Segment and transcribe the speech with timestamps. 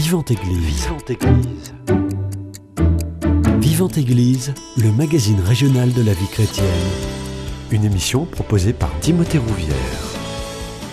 [0.00, 0.84] Vivante Église.
[0.84, 1.74] Vivante Église.
[3.60, 6.66] Vivante Église, le magazine régional de la vie chrétienne.
[7.72, 10.17] Une émission proposée par Timothée Rouvière.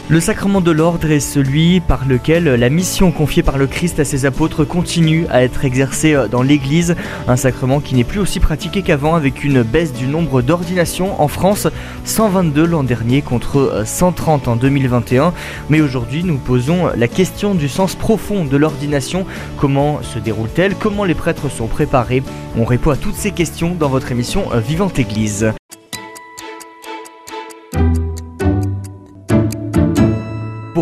[0.07, 4.05] Le sacrement de l'ordre est celui par lequel la mission confiée par le Christ à
[4.05, 6.95] ses apôtres continue à être exercée euh, dans l'Église,
[7.27, 11.27] un sacrement qui n'est plus aussi pratiqué qu'avant avec une baisse du nombre d'ordinations en
[11.27, 11.67] France,
[12.03, 15.33] 122 l'an dernier contre 130 euh, en 2021.
[15.71, 19.25] Mais aujourd'hui nous posons la question du sens profond de l'ordination,
[19.57, 22.21] comment se déroule-t-elle, comment les prêtres sont préparés?
[22.55, 25.51] On répond à toutes ces questions dans votre émission euh, Vivante Église.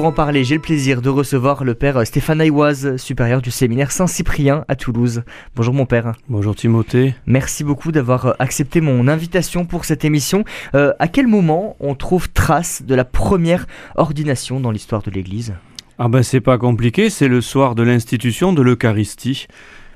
[0.03, 3.89] Pour en parler, j'ai le plaisir de recevoir le père Stéphane Aïwaz, supérieur du séminaire
[3.89, 5.23] Saint-Cyprien à Toulouse.
[5.55, 6.11] Bonjour mon père.
[6.27, 7.15] Bonjour Timothée.
[7.25, 10.43] Merci beaucoup d'avoir accepté mon invitation pour cette émission.
[10.75, 15.53] Euh, à quel moment on trouve trace de la première ordination dans l'histoire de l'Église?
[15.97, 19.47] Ah ben c'est pas compliqué, c'est le soir de l'institution de l'Eucharistie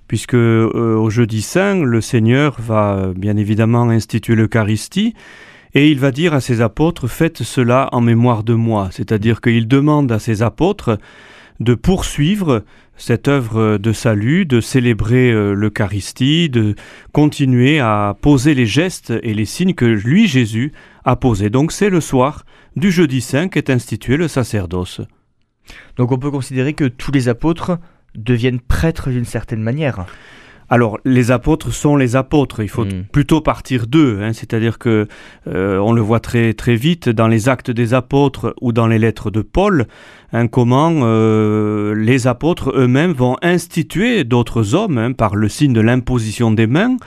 [0.07, 5.15] puisque euh, au jeudi saint, le Seigneur va euh, bien évidemment instituer l'Eucharistie,
[5.77, 8.89] et il va dire à ses apôtres, faites cela en mémoire de moi.
[8.91, 10.97] C'est-à-dire qu'il demande à ses apôtres
[11.59, 12.63] de poursuivre
[12.95, 16.73] cette œuvre de salut, de célébrer euh, l'Eucharistie, de
[17.11, 20.71] continuer à poser les gestes et les signes que lui, Jésus,
[21.05, 21.51] a posés.
[21.51, 22.43] Donc c'est le soir
[22.75, 25.01] du jeudi saint qu'est institué le sacerdoce.
[25.95, 27.77] Donc on peut considérer que tous les apôtres
[28.15, 30.07] deviennent prêtres d'une certaine manière.
[30.69, 32.61] Alors, les apôtres sont les apôtres.
[32.61, 33.05] Il faut hmm.
[33.11, 34.19] plutôt partir d'eux.
[34.21, 34.33] Hein.
[34.33, 35.07] C'est-à-dire que
[35.47, 38.99] euh, on le voit très très vite dans les actes des apôtres ou dans les
[38.99, 39.87] lettres de Paul.
[40.33, 45.81] Hein, comment euh, les apôtres eux-mêmes vont instituer d'autres hommes hein, par le signe de
[45.81, 46.97] l'imposition des mains.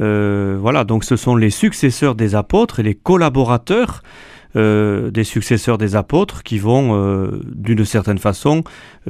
[0.00, 0.82] Euh, voilà.
[0.82, 4.02] Donc, ce sont les successeurs des apôtres et les collaborateurs.
[4.56, 8.64] des successeurs des apôtres qui vont, d'une certaine façon,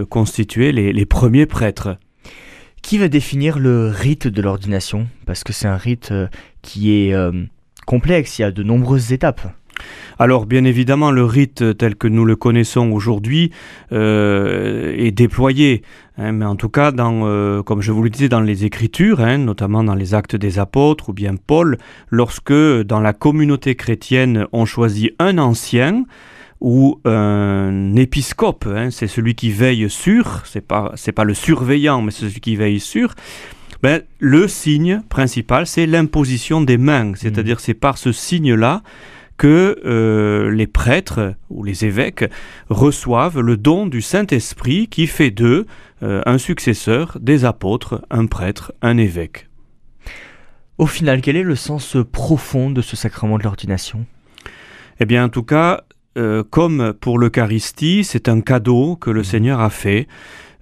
[0.08, 1.98] constituer les premiers prêtres.
[2.82, 5.08] Qui va définir le rite de l'ordination?
[5.26, 6.28] Parce que c'est un rite euh,
[6.62, 7.32] qui est euh,
[7.84, 9.52] complexe, il y a de nombreuses étapes.
[10.18, 13.52] Alors bien évidemment, le rite tel que nous le connaissons aujourd'hui
[13.92, 15.82] euh, est déployé,
[16.16, 19.84] hein, mais en tout cas, comme je vous le disais, dans les Écritures, hein, notamment
[19.84, 21.76] dans les Actes des Apôtres ou bien Paul,
[22.08, 26.04] lorsque dans la communauté chrétienne on choisit un ancien,
[26.66, 32.02] ou un épiscope, hein, c'est celui qui veille sur, c'est pas c'est pas le surveillant,
[32.02, 33.14] mais c'est celui qui veille sur.
[33.84, 38.82] Ben, le signe principal, c'est l'imposition des mains, c'est-à-dire c'est par ce signe-là
[39.36, 42.24] que euh, les prêtres ou les évêques
[42.68, 45.66] reçoivent le don du Saint-Esprit qui fait d'eux
[46.02, 49.48] euh, un successeur des apôtres, un prêtre, un évêque.
[50.78, 54.04] Au final, quel est le sens profond de ce sacrement de l'ordination?
[54.98, 55.84] Eh bien, en tout cas,
[56.16, 59.24] euh, comme pour l'Eucharistie, c'est un cadeau que le mmh.
[59.24, 60.06] Seigneur a fait.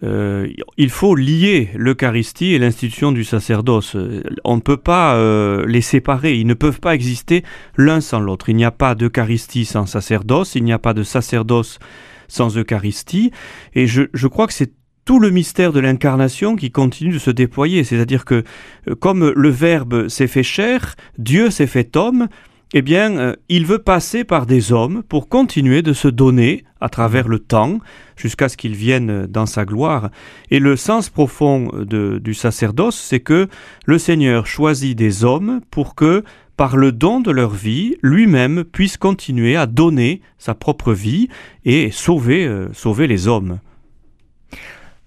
[0.03, 3.97] Euh, il faut lier l'Eucharistie et l'institution du sacerdoce.
[4.45, 7.43] On ne peut pas euh, les séparer, ils ne peuvent pas exister
[7.77, 8.49] l'un sans l'autre.
[8.49, 11.79] Il n'y a pas d'Eucharistie sans sacerdoce, il n'y a pas de sacerdoce
[12.29, 13.31] sans Eucharistie.
[13.75, 14.73] Et je, je crois que c'est
[15.05, 17.85] tout le mystère de l'incarnation qui continue de se déployer.
[17.85, 18.43] C'est-à-dire que
[19.01, 22.29] comme le Verbe s'est fait chair, Dieu s'est fait homme,
[22.77, 26.89] eh bien, euh, il veut passer par des hommes pour continuer de se donner à
[26.89, 27.79] travers le temps
[28.17, 30.11] jusqu'à ce qu'il vienne dans sa gloire.
[30.51, 33.49] Et le sens profond du sacerdoce, c'est que
[33.87, 36.25] le Seigneur choisit des hommes pour que,
[36.57, 41.29] par le don de leur vie, lui-même puisse continuer à donner sa propre vie
[41.65, 43.61] et sauver, euh, sauver les hommes.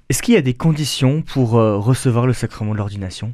[0.07, 3.33] Est-ce qu'il y a des conditions pour euh, recevoir le sacrement de l'ordination?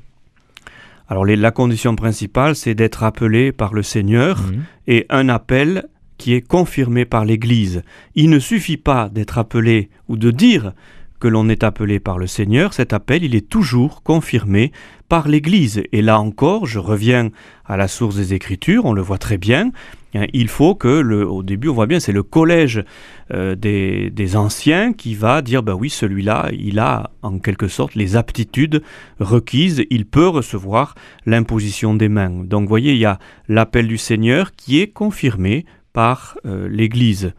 [1.07, 4.63] Alors la condition principale, c'est d'être appelé par le Seigneur mhm.
[4.87, 5.85] et un appel
[6.17, 7.83] qui est confirmé par l'Église.
[8.15, 10.73] Il ne suffit pas d'être appelé ou de dire
[11.23, 14.73] que l'on est appelé par le Seigneur, cet appel, il est toujours confirmé
[15.07, 15.81] par l'Église.
[15.93, 17.29] Et là encore, je reviens
[17.65, 19.71] à la source des Écritures, on le voit très bien,
[20.15, 22.83] hein, il faut que, le, au début, on voit bien, c'est le collège
[23.31, 28.17] euh, des, anciens qui va dire, ben oui, celui-là, il a en quelque sorte les
[28.17, 28.83] aptitudes
[29.21, 30.93] requises, il peut recevoir
[31.25, 32.43] l'imposition des mains.
[32.43, 33.17] Donc, vous voyez, il y a
[33.47, 37.31] l'appel du Seigneur qui est confirmé par euh, l'Église.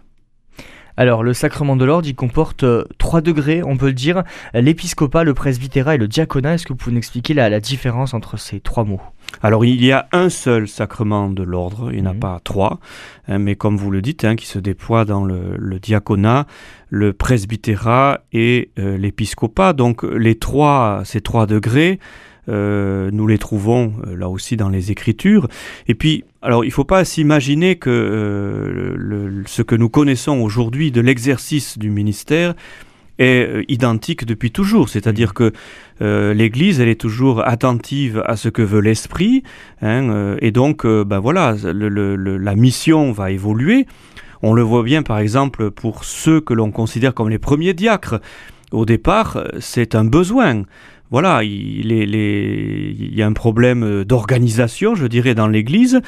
[0.97, 4.23] Alors, le sacrement de l'ordre, il comporte euh, trois degrés, on peut le dire,
[4.55, 6.55] l'épiscopat, le presbytérat et le diaconat.
[6.55, 9.01] Est-ce que vous pouvez nous expliquer la, différence entre ces trois mots?
[9.43, 12.21] Alors il y a un seul sacrement de l'ordre, il n'y en a mhm.
[12.21, 12.79] pas trois,
[13.27, 16.47] hein, mais comme vous le dites, hein, qui se déploie dans le, diaconat,
[16.91, 19.73] le presbytérat et euh, l'épiscopat.
[19.73, 21.99] Donc les trois, ces trois degrés,
[22.49, 25.49] euh, nous les trouvons euh, là aussi dans les Écritures.
[25.89, 30.91] Et puis, alors il ne faut pas s'imaginer que euh, ce que nous connaissons aujourd'hui
[30.91, 32.55] de l'exercice du ministère
[33.19, 35.35] est identique depuis toujours, c'est-à-dire mm.
[35.35, 35.53] que
[36.03, 39.45] euh, l'Église, elle est toujours attentive à ce que veut l'Esprit,
[39.83, 43.87] hein, et donc, ben voilà, la mission va évoluer.
[44.43, 48.21] On le voit bien, par exemple, pour ceux que l'on considère comme les premiers diacres.
[48.73, 50.65] Au départ, c'est un besoin.
[51.15, 56.01] Voilà, il, il y a un problème d'organisation, je dirais, dans l'Église.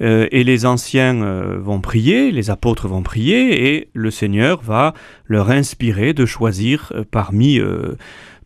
[0.00, 4.94] Euh, et les anciens euh, vont prier, les apôtres vont prier, et le Seigneur va
[5.26, 7.60] leur inspirer de choisir euh, parmi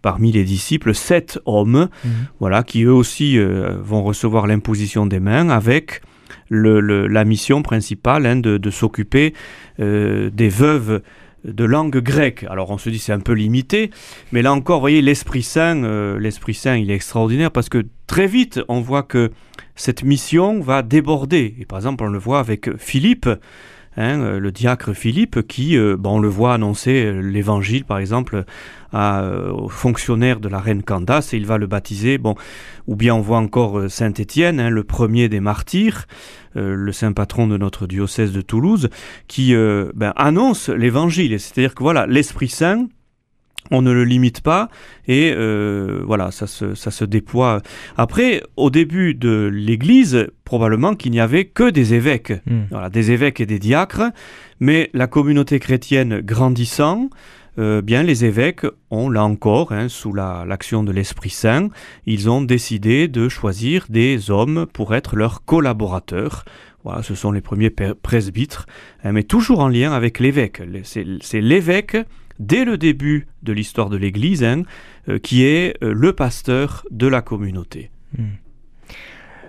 [0.02, 2.10] parmi les disciples sept hommes, mhm.
[2.40, 6.02] voilà, qui eux aussi vont recevoir l'imposition des mains avec
[6.48, 9.32] le, la mission principale hein, de, de s'occuper
[9.78, 11.02] des veuves
[11.44, 12.44] de langue grecque.
[12.48, 13.90] Alors on se dit c'est un peu limité,
[14.32, 18.26] mais là encore, vous voyez, l'Esprit Saint, l'Esprit Saint, il est extraordinaire parce que très
[18.26, 19.30] vite, on voit que
[19.74, 21.54] cette mission va déborder.
[21.58, 23.28] Et par exemple, on le voit avec Philippe,
[24.00, 28.44] hein, euh, le diacre Philippe, qui, euh, on le voit annoncer euh, l'évangile, par exemple,
[28.92, 32.18] à, au fonctionnaire de la reine Candace, et il va le baptiser.
[32.18, 32.34] Bon,
[32.86, 36.06] ou bien on voit encore Saint Étienne, hein, le premier des martyrs,
[36.56, 38.90] le saint patron de notre diocèse de Toulouse,
[39.28, 41.38] qui ben, annonce l'évangile.
[41.38, 42.88] C'est-à-dire que voilà, l'Esprit Saint
[43.70, 44.68] on ne le limite pas
[45.06, 47.60] et euh, voilà, ça se, ça se déploie.
[47.96, 52.62] Après, au début de l'Église, probablement qu'il n'y avait que des évêques, hmm.
[52.70, 54.10] voilà, des évêques et des diacres,
[54.58, 57.08] mais la communauté chrétienne grandissant,
[57.58, 61.68] euh, bien les évêques ont là encore, hein, sous l'action de l'Esprit Saint,
[62.06, 66.44] ils ont décidé de choisir des hommes pour être leurs collaborateurs.
[66.84, 68.66] Voilà, ce sont les premiers presbytres,
[69.04, 70.62] hein, mais toujours en lien avec l'évêque.
[70.84, 71.96] C'est l'évêque
[72.40, 74.62] dès le début de l'histoire de l'Église, hein,
[75.08, 77.90] euh, qui est euh, le pasteur de la communauté.
[78.18, 78.24] Hmm.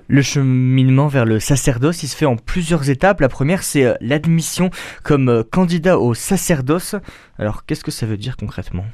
[0.07, 3.21] Le cheminement vers le sacerdoce, il se fait en plusieurs étapes.
[3.21, 4.69] La première, c'est euh, l'admission
[5.03, 6.95] comme candidat au sacerdoce.
[7.39, 8.85] Alors, qu'est-ce que ça veut dire concrètement?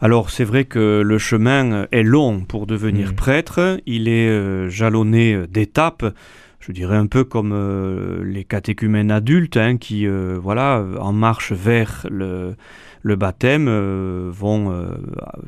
[0.00, 3.16] Alors c'est vrai que le chemin est long pour devenir hmm.
[3.16, 6.14] prêtre, il est jalonné d'étapes,
[6.60, 12.54] je dirais un peu comme les catéchumènes adultes hein, qui voilà en marche vers le,
[13.02, 14.90] le baptême euh, vont euh,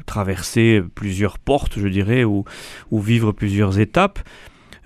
[0.06, 2.44] traverser plusieurs portes, je dirais, ou,
[2.92, 4.20] vivre plusieurs étapes.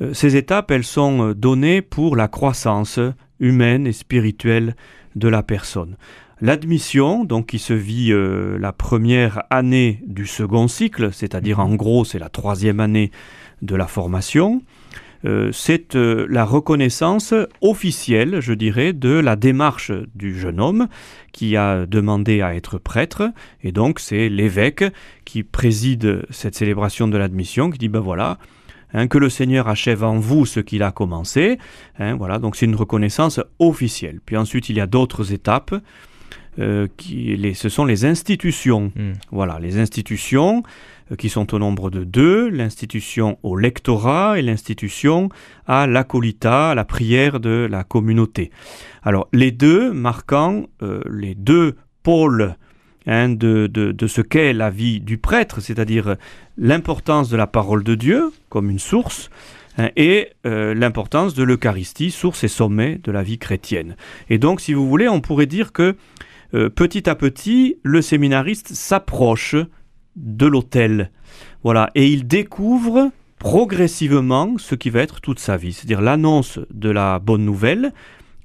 [0.00, 2.98] Euh, ces étapes, elles sont données pour la croissance
[3.40, 4.76] humaine et spirituelle
[5.16, 5.96] de la personne.
[6.40, 12.18] L'admission, donc qui se vit la première année du second cycle, c'est-à-dire en gros c'est
[12.18, 13.12] la troisième année
[13.62, 14.60] de la formation,
[15.24, 20.88] euh, c'est euh, la reconnaissance officielle, je dirais, de la démarche du jeune homme
[21.32, 23.30] qui a demandé à être prêtre,
[23.62, 24.84] et donc c'est l'évêque
[25.24, 28.38] qui préside cette célébration de l'admission, qui dit ben voilà,
[28.92, 31.58] hein, que le Seigneur achève en vous ce qu'il a commencé,
[31.98, 34.20] hein, voilà, donc c'est une reconnaissance officielle.
[34.24, 35.74] Puis ensuite il y a d'autres étapes.
[36.60, 38.92] Euh, qui, les, ce sont les institutions.
[38.94, 39.14] Hmm.
[39.32, 40.62] Voilà, les institutions
[41.10, 45.30] euh, qui sont au nombre de deux, l'institution au lectorat et l'institution
[45.66, 48.52] à l'acolita, à la prière de la communauté.
[49.02, 51.74] Alors les deux marquant euh, les deux
[52.04, 52.54] pôles
[53.06, 56.16] hein, de, de, ce qu'est la vie du prêtre, c'est-à-dire
[56.56, 59.28] l'importance de la parole de Dieu comme une source,
[59.76, 63.96] hein, et euh, l'importance de l'Eucharistie, source et sommet de la vie chrétienne.
[64.30, 65.96] Et donc, si vous voulez, on pourrait dire que
[66.74, 69.56] petit à petit, le séminariste s'approche
[70.16, 71.10] de l'autel.
[71.62, 76.90] Voilà, et il découvre progressivement ce qui va être toute sa vie, c'est-à-dire l'annonce de
[76.90, 77.92] la bonne nouvelle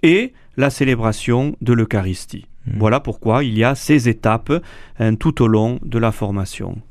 [0.04, 2.48] et la célébration de l'Eucharistie.
[2.66, 2.80] Hmm.
[2.80, 4.52] Voilà pourquoi il y a ces étapes
[5.00, 6.82] hein, tout au long de la formation.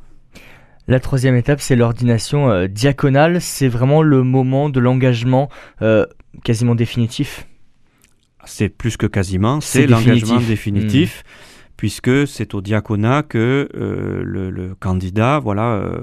[0.87, 3.43] La troisième étape, c'est l'ordination euh, diaconale.
[3.43, 5.51] C'est vraiment le moment de l'engagement
[5.83, 6.07] euh,
[6.45, 7.48] quasiment définitif.
[8.49, 11.23] C'est plus que quasiment, c'est l'engagement définitif.
[11.25, 11.29] Hmm
[11.79, 16.01] puisque c'est au diaconat que euh, le, candidat voilà, euh,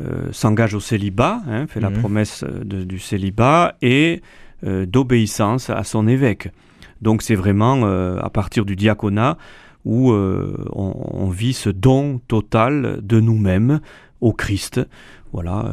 [0.00, 1.98] euh, s'engage au célibat, hein, fait la mhm.
[1.98, 4.22] promesse du célibat et
[4.64, 6.48] d'obéissance à son évêque.
[7.02, 9.36] Donc c'est vraiment à partir du diaconat
[9.84, 13.80] où on, vit ce don total de nous-mêmes
[14.20, 14.80] au Christ,
[15.32, 15.64] voilà,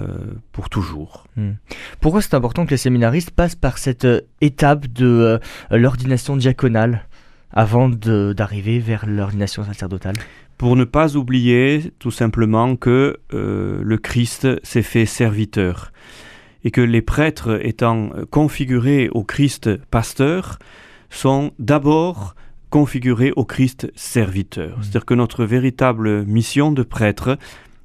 [0.51, 1.25] pour toujours.
[1.35, 1.53] Hmm.
[1.99, 4.07] Pourquoi c'est important que les séminaristes passent par cette
[4.41, 5.39] étape de
[5.71, 7.05] l'ordination diaconale
[7.51, 10.15] avant d'arriver vers l'ordination sacerdotale?
[10.57, 15.91] Pour ne pas oublier tout simplement que euh, le Christ s'est fait serviteur
[16.63, 20.59] et que les prêtres étant configurés au Christ pasteur
[21.09, 22.35] sont d'abord
[22.69, 24.77] configurés au Christ serviteur.
[24.77, 24.81] Mmh.
[24.81, 27.37] C'est-à-dire que notre véritable mission de prêtre,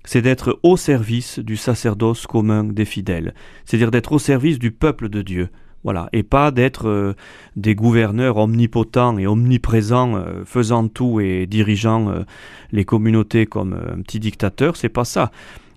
[0.04, 3.34] c'est d'être au service du sacerdoce commun des fidèles,
[3.64, 5.49] c'est-à-dire d'être au service du peuple de Dieu.
[5.82, 7.12] Voilà, et pas d'être euh,
[7.56, 12.23] des gouverneurs omnipotents et omniprésents, euh, faisant tout et dirigeant euh,
[12.73, 15.30] les communautés comme un petit dictateur, c'est pas ça.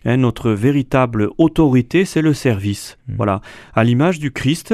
[0.05, 2.98] Hein, notre véritable autorité, c'est le service.
[3.10, 3.15] Mm.
[3.17, 3.41] Voilà,
[3.74, 4.74] à l'image du Christ,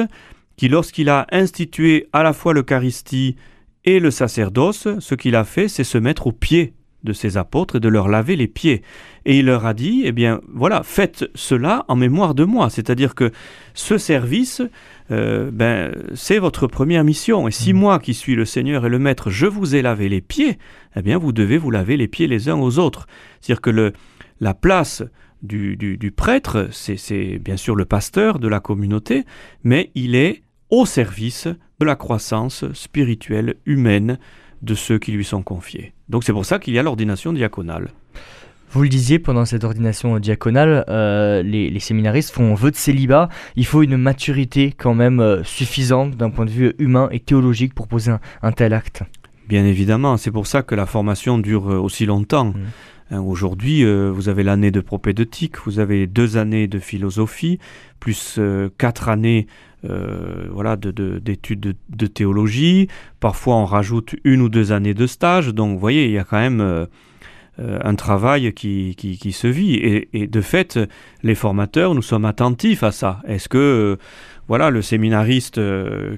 [0.56, 3.34] qui lorsqu'il a institué à la fois l'Eucharistie
[3.84, 7.76] et le sacerdoce, ce qu'il a fait, c'est se mettre aux pieds de ses apôtres
[7.76, 8.82] et de leur laver les pieds.
[9.26, 12.70] Et il leur a dit, eh bien voilà, faites cela en mémoire de moi.
[12.70, 13.30] C'est-à-dire que
[13.74, 14.62] ce service,
[15.10, 17.46] euh, ben, c'est votre première mission.
[17.46, 17.78] Et si Mhm.
[17.80, 20.58] moi, qui suis le Seigneur et le Maître, je vous ai lavé les pieds,
[20.96, 23.06] eh bien vous devez vous laver les pieds les uns aux autres.
[23.40, 23.92] C'est-à-dire que le,
[24.40, 25.02] la place
[25.42, 29.24] du, du- du prêtre, c'est c'est bien sûr le pasteur de la communauté,
[29.62, 31.46] mais il est au service
[31.80, 34.18] de la croissance spirituelle humaine
[34.62, 35.92] de ceux qui lui sont confiés.
[36.08, 37.90] Donc c'est pour ça qu'il y a l'ordination diaconale.
[38.70, 43.28] Vous le disiez, pendant cette ordination diaconale, euh, les, les séminaristes font vœu de célibat.
[43.54, 47.72] Il faut une maturité quand même euh, suffisante d'un point de vue humain et théologique
[47.72, 49.04] pour poser un, un tel acte.
[49.48, 52.46] Bien évidemment, c'est pour ça que la formation dure euh, aussi longtemps.
[52.46, 52.54] Mm.
[53.10, 57.58] Hein, Aujourd'hui, euh, vous avez l'année de propédeutique, vous avez deux années de philosophie,
[58.00, 59.46] plus euh, quatre années
[59.88, 62.88] euh, voilà, de- de- d'études de, de théologie.
[63.20, 65.48] Parfois, on rajoute une ou deux années de stage.
[65.48, 66.86] Donc, vous voyez, il y a quand même
[67.58, 69.74] un travail qui, qui, qui se vit.
[69.74, 70.78] Et, et de fait,
[71.22, 73.20] les formateurs, nous sommes attentifs à ça.
[73.28, 73.98] Est-ce que
[74.48, 75.60] voilà, le séminariste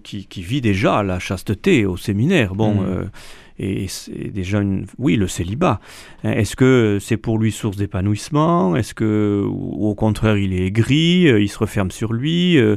[0.02, 3.10] qui, qui vit déjà la chasteté au séminaire, bon, Mm.
[3.58, 5.80] Et c'est déjà une, oui, le célibat.
[6.24, 8.76] Hein, Est-ce que c'est pour lui source d'épanouissement?
[8.76, 12.76] Est-ce que, au contraire, il est aigri, euh, il se referme sur lui euh,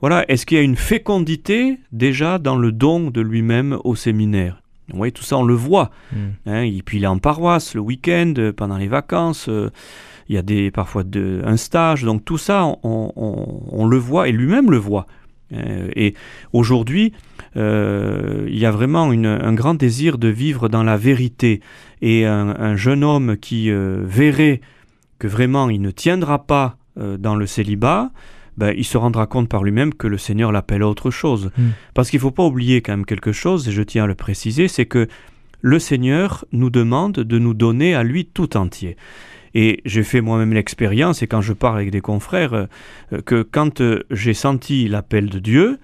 [0.00, 0.24] Voilà.
[0.30, 4.62] Est-ce qu'il y a une fécondité déjà dans le don de lui-même au séminaire?
[4.90, 5.90] Vous voyez, tout ça, on le voit.
[6.12, 6.16] Mm.
[6.46, 9.48] Hein, et puis il est en paroisse le week-end, euh, pendant les vacances.
[9.48, 9.70] euh,
[10.28, 12.02] il y a des, parfois de, un stage.
[12.04, 15.06] Donc tout ça, on, on- on le voit et lui-même le voit.
[15.52, 16.14] Euh, et
[16.52, 17.12] aujourd'hui,
[17.56, 21.60] il y a vraiment une- un grand désir de vivre dans la vérité.
[22.02, 24.60] Et un, un jeune homme qui euh, verrait
[25.18, 28.10] que vraiment il ne tiendra pas euh, dans le célibat,
[28.58, 31.50] ben, il se rendra compte par lui-même que le Seigneur l'appelle à autre chose.
[31.56, 31.62] Mm.
[31.94, 34.14] Parce qu'il ne faut pas oublier quand même quelque chose, et je tiens à le
[34.14, 35.08] préciser, c'est que
[35.62, 38.96] le Seigneur nous demande de nous donner à lui tout entier.
[39.54, 42.66] Et j'ai fait moi-même l'expérience, et quand je parle avec des confrères, euh,
[43.14, 45.78] euh, que quand euh, j'ai senti l'appel de Dieu,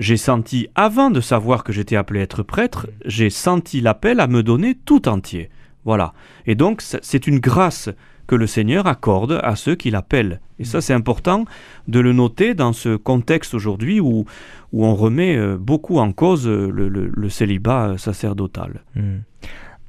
[0.00, 4.26] j'ai senti, avant de savoir que j'étais appelé à être prêtre, j'ai senti l'appel à
[4.26, 5.50] me donner tout entier.
[5.84, 6.14] Voilà.
[6.46, 7.90] Et donc, c'est une grâce
[8.26, 10.40] que le Seigneur accorde à ceux qui l'appellent.
[10.58, 11.44] Et ça, c'est important
[11.86, 14.24] de le noter dans ce contexte aujourd'hui où,
[14.72, 18.82] où on remet euh, beaucoup en cause euh, le, célibat euh, sacerdotal.
[18.94, 19.18] Mm.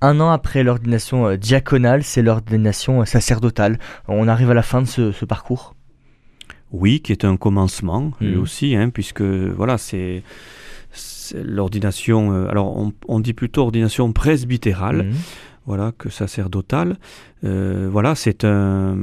[0.01, 3.79] Un an après l'ordination diaconale, c'est l'ordination sacerdotale.
[4.07, 5.75] On arrive à la fin de ce parcours?
[6.71, 8.41] Oui, qui est un commencement, lui Mhm.
[8.41, 10.23] aussi, hein, puisque voilà, c'est
[11.35, 12.33] l'ordination.
[12.33, 15.11] euh, alors, on, on dit plutôt ordination presbytérale, Mm.
[15.65, 16.97] voilà, que sacerdotale.
[17.43, 18.97] Euh, voilà, c'est un,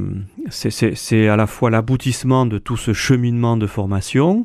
[0.50, 4.44] c'est- à la fois l'aboutissement de tout ce cheminement de formation,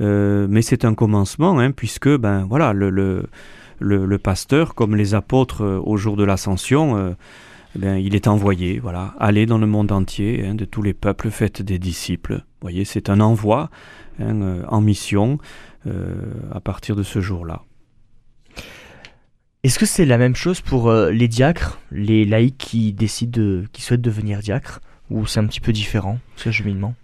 [0.00, 3.26] euh, mais c'est un commencement, hein, puisque ben voilà, le, le,
[3.78, 7.14] le, le pasteur, comme les apôtres au jour de l'ascension.
[7.82, 11.30] Eh il est envoyé, voilà, aller dans le monde entier, hein, de tous les peuples,
[11.30, 12.34] faites des disciples.
[12.34, 13.70] Vous voyez, c'est un envoi
[14.20, 15.38] hein, euh, en mission
[15.86, 16.14] euh,
[16.52, 17.62] à partir de ce jour-là.
[19.64, 23.64] Est-ce que c'est la même chose pour euh, les diacres, les laïcs qui décident, de,
[23.72, 26.94] qui souhaitent devenir diacres Ou c'est un petit peu différent, ce cheminement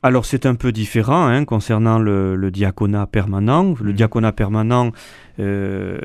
[0.00, 3.74] Alors c'est un peu différent hein, concernant le, le diaconat permanent.
[3.80, 3.96] Le Mhm.
[3.96, 4.92] diaconat permanent
[5.40, 5.98] euh,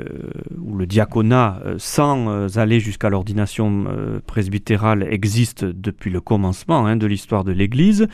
[0.59, 6.87] ou le diaconat euh, sans euh, aller jusqu'à l'ordination euh, presbytérale existe depuis le commencement
[6.87, 8.07] hein, de l'histoire de l'Église.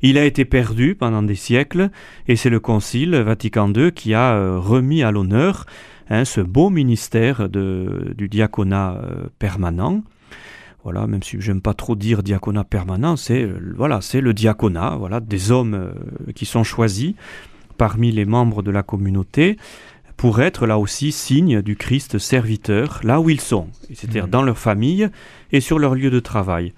[0.00, 1.90] Il a été perdu pendant des siècles
[2.26, 5.66] et c'est le Concile Vatican II qui a euh, remis à l'honneur
[6.08, 9.02] hein, ce beau ministère de- du diaconat
[9.38, 10.02] permanent.
[10.84, 14.96] Voilà, même si j'aime pas trop dire diaconat permanent, c'est euh, voilà, c'est le diaconat,
[14.98, 17.14] voilà, des hommes euh, qui sont choisis
[17.76, 19.56] parmi les membres de la communauté
[20.16, 24.30] pour être là aussi signe du Christ serviteur là où ils sont, c'est-à-dire Mhm.
[24.30, 25.08] dans leur famille
[25.52, 26.72] et sur leur lieu de travail.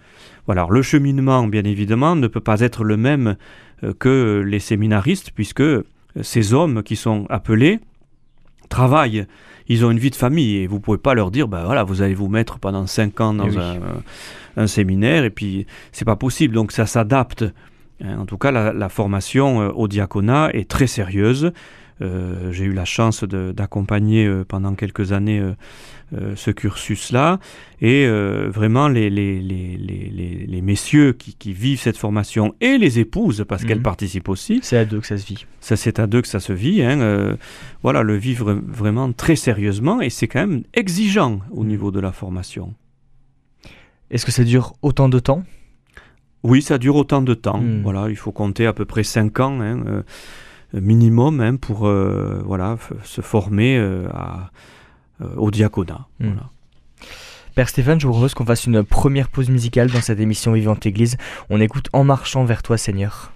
[0.47, 3.37] Voilà, alors, le cheminement, bien évidemment, ne peut pas être le même
[3.85, 5.63] euh, que les séminaristes, puisque
[6.21, 7.79] ces hommes qui sont appelés
[8.69, 9.27] travaillent,
[9.73, 12.03] ils ont une vie de famille, et vous pouvez pas leur dire, ben voilà, vous
[12.03, 13.57] allez vous mettre pendant cinq ans dans Eh oui.
[14.57, 17.45] un, un séminaire, et puis c'est pas possible, donc ça s'adapte.
[18.05, 21.53] Hein, En tout cas, la, la formation euh, au diaconat est très sérieuse.
[22.51, 25.43] J'ai eu la chance d'accompagner pendant quelques années
[26.13, 27.39] ce cursus-là.
[27.81, 33.45] Et vraiment, les, les, les, les messieurs qui, qui, vivent cette formation et les épouses,
[33.49, 33.85] parce qu'elles mhm.
[33.85, 34.61] participent aussi.
[34.63, 35.47] C'est à deux que ça se vit.
[35.61, 36.83] Ça, c'est à deux que ça se vit.
[36.83, 37.37] Hein,
[37.83, 40.01] voilà, le vivre vraiment très sérieusement.
[40.01, 42.75] Et c'est quand même exigeant au niveau de la formation.
[44.13, 45.43] Est-ce que ça dure autant de temps?
[46.43, 47.61] Oui, ça dure autant de temps.
[47.61, 47.83] Hmm.
[47.83, 50.03] Voilà, il faut compter à peu près 5 ans hein, euh,
[50.81, 54.51] minimum hein, pour euh, voilà, se former euh, à,
[55.37, 56.07] au diaconat.
[56.21, 56.35] Hmm.
[57.55, 60.87] Père Stéphane, je vous propose qu'on fasse une première pause musicale dans cette émission Vivante
[60.87, 61.19] Église.
[61.51, 63.33] On écoute En marchant vers toi, Seigneur.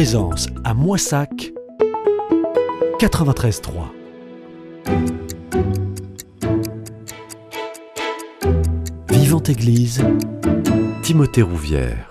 [0.00, 1.52] Présence à Moissac
[2.98, 3.90] 93.3.
[9.10, 10.02] Vivante Église,
[11.02, 12.09] Timothée Rouvière.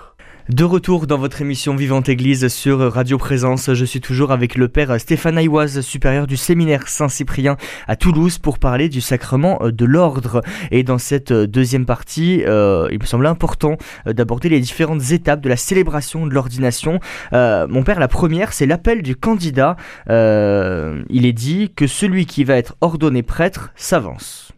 [0.50, 4.68] De retour dans votre émission Vivante Église sur Radio Présence, je suis toujours avec le
[4.68, 7.56] père Stéphane Aïwaz, supérieur du séminaire Saint-Cyprien
[7.88, 10.42] à Toulouse, pour parler du sacrement de l'ordre.
[10.72, 15.50] Et dans cette deuxième partie, euh, il me semble important d'aborder les différentes étapes de
[15.50, 17.00] la célébration de l'ordination.
[17.34, 19.76] Euh, mon père, la première, c'est l'appel du candidat.
[20.10, 24.49] Euh, il est dit que celui qui va être ordonné prêtre s'avance.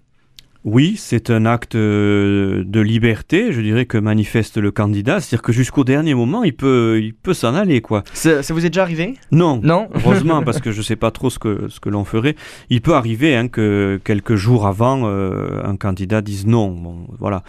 [0.64, 5.20] Oui, c'est un acte euh, de liberté, je dirais, que manifeste le candidat.
[5.20, 8.04] C'est-à-dire que jusqu'au dernier moment, il peut, il peut s'en aller, quoi.
[8.14, 9.16] Ça, vous est déjà arrivé?
[9.32, 9.60] Non.
[9.64, 9.90] Non.
[9.96, 12.36] Heureusement, parce que je ne sais pas trop ce que, ce que l'on ferait.
[12.70, 16.70] Il peut arriver hein, que quelques jours avant, euh, un candidat dise non.
[16.70, 17.42] Bon, voilà.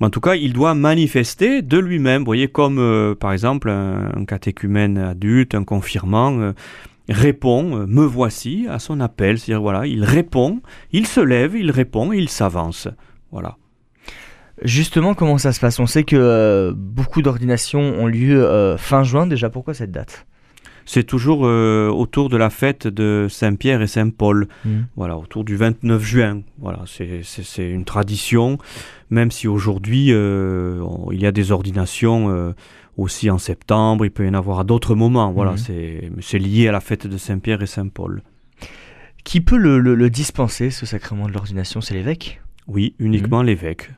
[0.00, 2.20] en tout cas, il doit manifester de lui-même.
[2.20, 6.52] Vous voyez, comme euh, par exemple un, un, catéchumène adulte, un confirmant
[7.08, 9.38] répond, euh, me voici à son appel.
[9.38, 10.60] C'est-à-dire, voilà, il répond,
[10.92, 12.88] il se lève, il répond et il s'avance.
[13.30, 13.56] Voilà.
[14.62, 15.80] Justement, comment ça se passe?
[15.80, 19.26] On sait que euh, beaucoup d'ordinations ont lieu euh, fin juin.
[19.26, 20.26] Déjà, pourquoi cette date?
[20.84, 24.70] C'est toujours autour de la fête de Saint-Pierre et Saint-Paul, mmh.
[24.96, 26.40] voilà, autour du 29 juin.
[26.58, 28.58] Voilà, c'est une tradition,
[29.08, 32.52] même si aujourd'hui il y a des ordinations
[32.96, 35.32] aussi en septembre, il peut y en avoir à d'autres moments.
[35.32, 36.20] Voilà, mhm.
[36.20, 38.22] c'est lié à la fête de Saint-Pierre et Saint-Paul.
[39.24, 41.80] Qui peut le, dispenser, ce sacrement de l'ordination?
[41.80, 42.40] C'est l'évêque?
[42.66, 43.46] Oui, uniquement mhm.
[43.46, 43.90] l'évêque.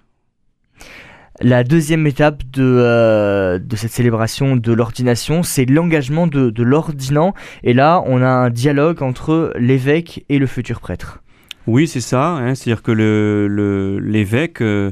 [1.40, 7.34] La deuxième étape de, euh, de cette célébration de l'ordination, c'est l'engagement de, l'ordinant.
[7.64, 11.22] Et là, on a un dialogue entre l'évêque et le futur prêtre.
[11.66, 12.28] Oui, c'est ça.
[12.28, 12.54] Hein.
[12.54, 12.92] C'est-à-dire que
[14.00, 14.90] l'évêque, le, euh,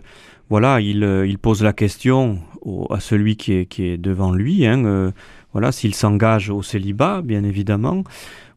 [0.50, 2.40] voilà, il, euh, il, pose la question
[2.90, 5.10] à celui qui est, qui est devant lui, hein, euh,
[5.52, 8.04] voilà, s'il s'engage au célibat, bien évidemment,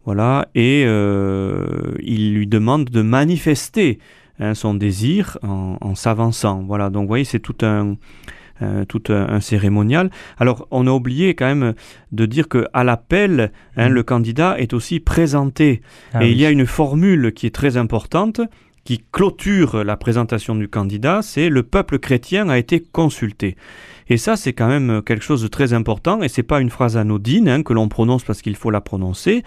[0.06, 4.00] voilà, et euh, il lui demande de manifester
[4.39, 6.89] hein, son désir en, s'avançant, voilà.
[6.89, 7.96] Donc, vous voyez, c'est tout un
[8.88, 10.10] tout un, cérémonial.
[10.38, 11.74] Alors, on a oublié quand même
[12.13, 13.91] de dire que à l'appel, hein, mmh.
[13.91, 15.82] le candidat est aussi présenté,
[16.13, 18.39] ah et il y a une formule qui est très importante
[18.86, 23.58] qui clôture la présentation du candidat, c'est le peuple chrétien a été consulté.
[24.08, 26.95] Et ça, c'est quand même quelque chose de très important, et c'est pas une phrase
[26.95, 29.43] anodine hein, que l'on prononce parce qu'il faut la prononcer.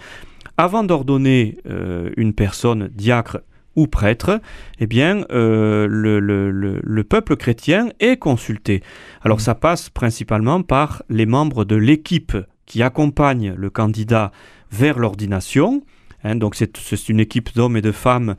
[0.57, 3.39] Avant d'ordonner euh, une personne diacre
[3.77, 4.41] ou prêtre,
[4.79, 8.83] eh bien, euh, le, le, le, peuple chrétien est consulté.
[9.21, 14.33] Alors, ça passe principalement par les membres de l'équipe qui accompagne le candidat
[14.69, 15.81] vers l'ordination.
[16.25, 18.35] Hein, donc, c'est une équipe d'hommes et de femmes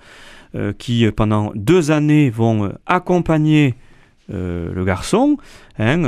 [0.79, 3.75] qui, euh, pendant deux années, vont euh, accompagner
[4.33, 5.39] le garçon.
[5.81, 6.05] Hein,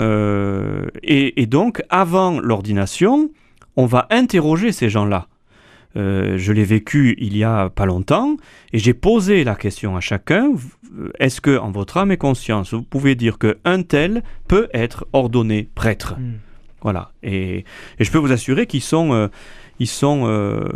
[1.02, 3.30] et, donc, avant l'ordination,
[3.74, 5.26] on va interroger ces gens-là.
[5.96, 8.36] je l'ai vécu il y a pas longtemps
[8.72, 10.52] et j'ai posé la question à chacun
[11.18, 15.68] est-ce que, en votre âme et conscience, vous pouvez dire qu'un tel peut être ordonné
[15.74, 16.14] prêtre?
[16.16, 16.34] Hmm.
[16.82, 17.10] Voilà.
[17.24, 17.64] Et,
[17.98, 19.28] et, je peux vous assurer qu'ils sont
[19.78, 20.68] ils sont euh,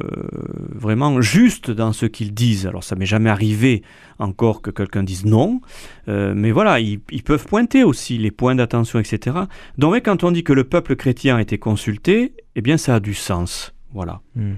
[0.74, 2.66] vraiment justes dans ce qu'ils disent.
[2.66, 3.82] Alors ça m'est jamais arrivé
[4.18, 5.60] encore que quelqu'un dise non,
[6.08, 9.36] euh, mais voilà, ils, peuvent pointer aussi les points d'attention, etc.
[9.78, 13.00] Donc quand on dit que le peuple chrétien a été consulté, eh bien ça a
[13.00, 13.74] du sens.
[13.92, 14.20] Voilà.
[14.34, 14.54] Hmm.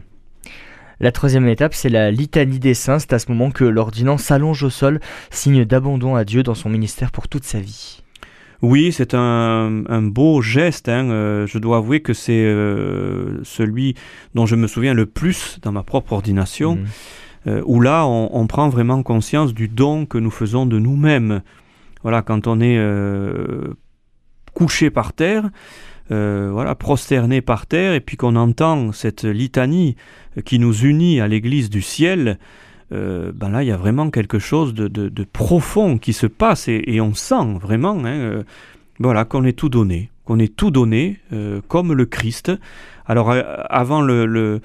[1.00, 2.98] La troisième étape, c'est la litanie des saints.
[2.98, 4.98] C'est à ce moment que l'ordinant s'allonge au sol,
[5.30, 8.02] signe d'abandon à Dieu dans son ministère pour toute sa vie.
[8.60, 10.88] Oui, c'est un, beau geste.
[10.88, 11.10] Hein.
[11.10, 13.94] Euh, je dois avouer que c'est euh, celui
[14.34, 16.86] dont je me souviens le plus dans ma propre ordination, mmh.
[17.46, 21.42] euh, où là, on, prend vraiment conscience du don que nous faisons de nous-mêmes.
[22.02, 22.78] Voilà, quand on est
[24.54, 25.50] couché par terre,
[26.10, 29.94] voilà, prosterné par terre, et puis qu'on entend cette litanie
[30.44, 32.38] qui nous unit à l'Église du ciel,
[32.92, 36.68] euh, ben là, il y a vraiment quelque chose de, de, profond qui se passe
[36.68, 38.42] et, on sent vraiment hein, euh,
[38.98, 42.52] voilà, qu'on est tout donné, qu'on est tout donné euh, comme le Christ.
[43.06, 43.34] Alors,
[43.70, 44.60] avant le, le,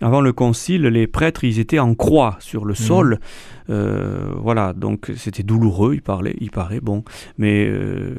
[0.00, 2.76] avant le concile, les prêtres, ils étaient en croix sur le mhm.
[2.76, 3.18] sol.
[3.68, 7.04] voilà, donc c'était douloureux, il parlait, il paraît, bon.
[7.38, 7.70] Mais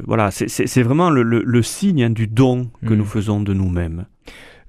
[0.06, 2.98] voilà, c'est vraiment le, le, signe hein, du don que mhm.
[2.98, 4.06] nous faisons de nous-mêmes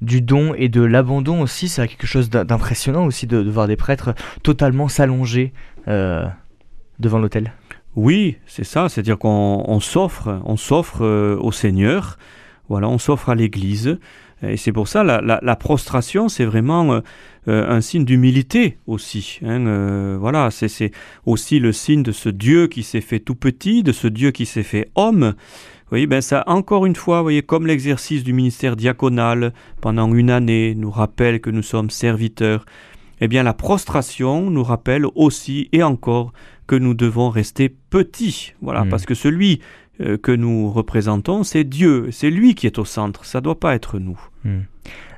[0.01, 1.69] du don et de l'abandon aussi.
[1.69, 5.53] C'est quelque chose d'impressionnant aussi de, voir des prêtres totalement s'allonger
[5.89, 6.25] euh,
[6.99, 7.53] devant l'autel.
[7.97, 8.89] Oui, c'est ça.
[8.89, 12.19] C'est-à-dire qu'on s'offre, on s'offre euh, au Seigneur.
[12.69, 13.99] Voilà, on s'offre à l'Église.
[14.43, 17.01] Et c'est pour ça la, la, prostration, c'est vraiment euh,
[17.47, 19.39] un signe d'humilité aussi.
[19.43, 20.91] Hein, voilà, c'est
[21.25, 24.45] aussi le signe de ce Dieu qui s'est fait tout petit, de ce Dieu qui
[24.45, 25.35] s'est fait homme
[25.95, 30.75] voyez, ben ça, encore une fois, voyez, comme l'exercice du ministère diaconal pendant une année
[30.77, 32.67] nous rappelle que nous sommes serviteurs,
[33.21, 36.33] eh bien la prostration nous rappelle aussi et encore
[36.67, 38.55] que nous devons rester petits.
[38.61, 38.89] Voilà, hmm.
[38.89, 39.61] parce que celui
[40.01, 43.77] euh, que nous représentons, c'est Dieu, c'est lui qui est au centre, ça doit pas
[43.77, 44.19] être nous.
[44.45, 44.63] Hmm.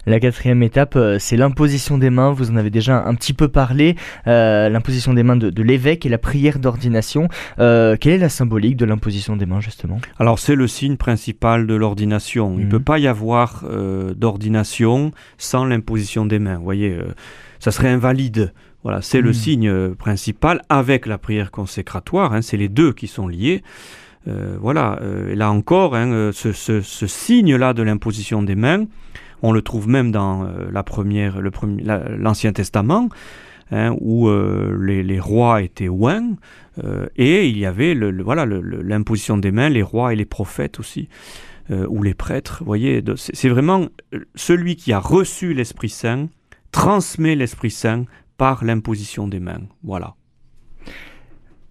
[0.07, 2.33] La quatrième étape, euh, c'est l'imposition des mains.
[2.33, 3.97] Vous en avez déjà un petit peu parlé.
[4.27, 7.29] Euh, l'imposition des mains de, l'évêque et la prière d'ordination.
[7.57, 9.99] quelle est la symbolique de l'imposition des mains, justement?
[10.19, 12.55] Alors, c'est le signe principal de l'ordination.
[12.57, 12.69] Il ne hmm.
[12.69, 13.65] peut pas y avoir
[14.17, 16.57] d'ordination sans l'imposition des mains.
[16.57, 16.97] Vous voyez,
[17.59, 18.53] ça serait invalide.
[18.85, 19.35] Voilà, c'est le hmm.
[19.35, 22.33] signe principal avec la prière consécratoire.
[22.33, 23.63] Hein, c'est les deux qui sont liés.
[24.29, 28.85] Euh, voilà, euh, là encore, hein, euh, ce, signe-là de l'imposition des mains,
[29.43, 31.51] on le trouve même dans la première, le
[32.19, 33.09] l'Ancien Testament,
[33.71, 36.37] hein, où les, rois étaient ouins,
[37.17, 41.09] et il y avait le, voilà l'imposition des mains, les rois et les prophètes aussi,
[41.71, 42.63] ou les prêtres.
[42.65, 43.87] Voyez, c'est vraiment
[44.35, 46.29] celui qui a reçu l'Esprit Saint
[46.77, 48.05] transmet l'Esprit Saint
[48.37, 49.63] par l'imposition des mains.
[49.83, 50.15] Voilà.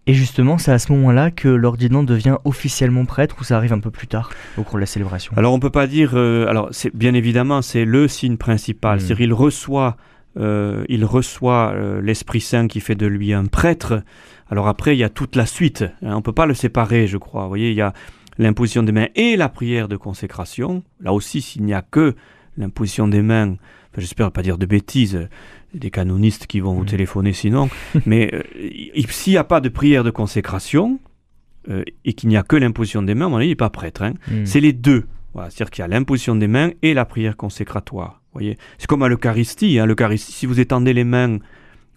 [0.07, 3.79] Et justement, c'est à ce moment-là que l'ordinant devient officiellement prêtre ou ça arrive un
[3.79, 5.33] peu plus tard au cours de la célébration?
[5.35, 6.11] Alors on peut pas dire.
[6.13, 8.97] Euh, alors c'est bien évidemment c'est le signe principal.
[8.97, 8.99] Hmm.
[8.99, 9.97] C'est-à-dire il reçoit,
[10.37, 14.03] euh, il reçoit euh, l'Esprit Saint qui fait de lui un prêtre.
[14.51, 15.83] Alors après il y a toute la suite.
[16.03, 17.43] Hein, on peut pas le séparer, je crois.
[17.43, 17.93] Vous voyez, il y a
[18.37, 20.83] l'imposition des mains et la prière de consécration.
[20.99, 22.15] Là aussi, s'il n'y a que
[22.57, 23.55] l'imposition des mains,
[23.97, 25.27] j'espère pas dire de bêtises,
[25.75, 26.87] des canonistes qui vont vous mm.
[26.87, 27.69] téléphoner sinon.
[28.05, 28.41] Mais euh,
[29.09, 30.99] s'il n'y a pas de prière de consécration
[31.69, 34.03] euh, et qu'il n'y a que l'imposition des mains, il n'est pas prêtre.
[34.03, 34.13] Hein.
[34.29, 34.45] Mm.
[34.45, 35.05] C'est les deux.
[35.35, 38.21] C'est-à-dire qu'il y a l'imposition des mains et la prière consécratoire.
[38.31, 39.79] Voyez, c'est comme à l'Eucharistie.
[39.79, 39.85] Hein.
[39.85, 41.39] L'Eucharistie, si vous étendez les mains,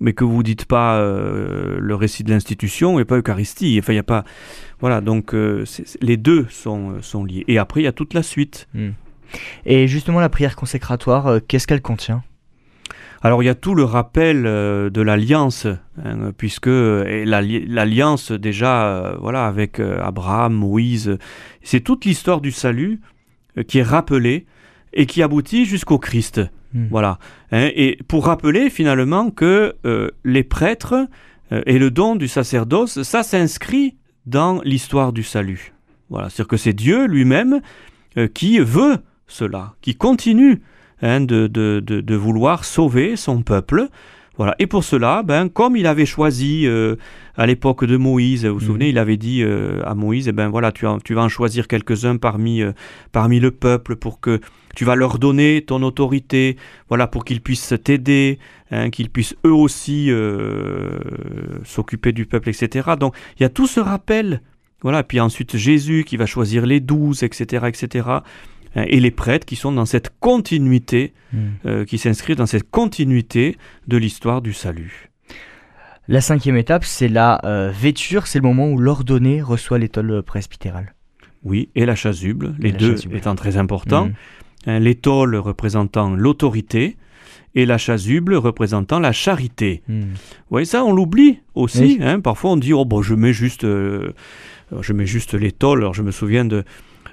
[0.00, 3.78] mais que vous dites pas euh, le récit de l'institution, il n'y a pas Eucharistie.
[3.80, 4.24] Enfin, il y a pas.
[4.80, 5.34] Voilà, donc
[6.00, 7.44] les deux sont, sont liés.
[7.46, 8.66] Et après, il y a toute la suite.
[8.74, 8.88] Mm.
[9.66, 12.24] Et justement, la prière consécratoire, qu'est-ce qu'elle contient?
[13.22, 15.66] Alors il y a tout le rappel euh, de l'alliance,
[16.04, 21.18] hein, puisque l'alliance déjà, euh, voilà, avec euh, Abraham, Moïse,
[21.62, 23.00] c'est toute l'histoire du salut
[23.66, 24.46] qui est rappelée
[24.92, 26.40] et qui aboutit jusqu'au Christ.
[26.72, 26.86] Hmm.
[26.90, 27.18] Voilà.
[27.50, 29.74] Hein, et pour rappeler finalement que
[30.24, 31.08] les prêtres
[31.50, 35.72] et le don du sacerdoce, ça s'inscrit dans l'histoire du salut.
[36.10, 37.60] Voilà, c'est-à-dire que c'est Dieu lui-même
[38.34, 40.62] qui veut cela, qui continue
[41.00, 43.86] Hein, de, de, de, vouloir sauver son peuple.
[44.36, 44.56] Voilà.
[44.58, 46.96] Et pour cela, ben, comme il avait choisi euh,
[47.36, 48.90] à l'époque de Moïse, vous vous souvenez, mhm.
[48.90, 52.16] il avait dit euh, à Moïse, eh ben voilà, tu, tu vas en choisir quelques-uns
[52.16, 52.72] parmi, euh,
[53.12, 54.40] parmi le peuple pour que
[54.74, 56.56] tu vas leur donner ton autorité,
[56.88, 58.40] voilà, pour qu'ils puissent t'aider,
[58.72, 60.10] hein, qu'ils puissent eux aussi
[61.64, 62.90] s'occuper du peuple, etc.
[62.98, 64.40] Donc il y a tout ce rappel,
[64.82, 65.04] voilà.
[65.04, 68.08] Puis ensuite Jésus qui va choisir les douze, etc., etc.
[68.76, 71.38] Hein, et les prêtres qui sont dans cette continuité, hmm.
[71.66, 75.08] euh, qui s'inscrivent dans cette continuité de l'histoire du salut.
[76.06, 80.94] La cinquième étape, c'est la euh, vêture, c'est le moment où l'ordonné reçoit l'étole presbytérale.
[81.44, 84.10] Oui, et la chasuble, les deux étant très importants.
[84.66, 86.96] Hein, l'étole représentant l'autorité
[87.54, 89.82] et la chasuble représentant la charité.
[89.88, 90.14] Vous hmm.
[90.50, 91.98] voyez ça, on l'oublie aussi.
[92.00, 92.20] Hein.
[92.20, 94.12] parfois on dit, oh bon, je mets juste, euh,
[94.80, 95.78] je mets juste l'étole.
[95.78, 96.64] Alors je me souviens de,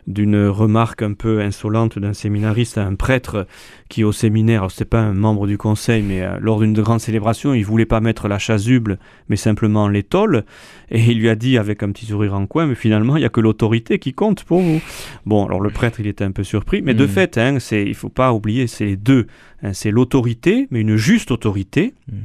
[0.07, 3.47] d'une remarque un peu insolente d'un séminariste à un prêtre
[3.89, 7.53] qui au séminaire, c'est pas un membre du conseil, mais euh, lors d'une grande célébration,
[7.53, 10.45] il voulait pas mettre la chasuble, mais simplement l'étole,
[10.91, 13.25] et il lui a dit avec un petit sourire en coin, mais finalement il y
[13.25, 14.81] a que l'autorité qui compte pour vous.
[15.25, 17.09] Bon, alors le prêtre il était un peu surpris, mais de hmm.
[17.09, 19.25] fait, hein, c'est, il faut pas oublier, c'est les deux,
[19.63, 22.17] hein, c'est l'autorité, mais une juste autorité, hmm.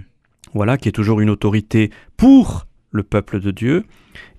[0.52, 3.84] voilà, qui est toujours une autorité pour le peuple de Dieu,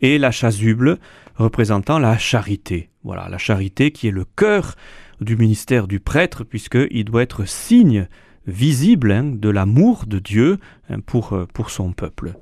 [0.01, 0.99] et la chasuble
[1.36, 2.89] représentant la charité.
[3.04, 4.76] Voilà, la charité qui est le cœur
[5.22, 8.08] du ministère du prêtre, puisqu'il doit être signe
[8.48, 10.58] visible hein, de l'amour de Dieu
[10.89, 12.34] hein, pour, euh, pour son peuple.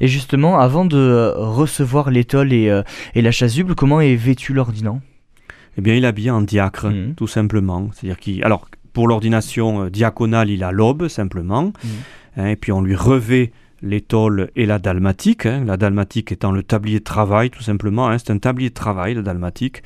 [0.00, 2.82] Et justement, avant de euh, recevoir l'étole et, euh,
[3.14, 5.00] et, la chasuble, comment est vêtu l'ordinant?
[5.76, 7.14] Eh bien, il est habillé en diacre, mmh.
[7.14, 7.90] tout simplement.
[7.92, 11.88] C'est-à-dire qu'il, alors, pour l'ordination diaconale, il a l'aube, simplement, mmh.
[12.38, 15.46] hein, et puis on lui revêt l'étole et la dalmatique.
[15.46, 15.64] Hein.
[15.64, 18.08] la dalmatique étant le tablier de travail, tout simplement.
[18.08, 18.18] Hein.
[18.18, 19.82] c'est un tablier de travail, la dalmatique.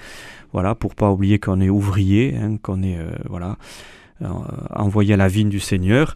[0.53, 3.57] Voilà, pour pas oublier qu'on est ouvrier, hein, qu'on est euh, voilà
[4.21, 4.29] euh,
[4.75, 6.15] envoyé à la vigne du Seigneur.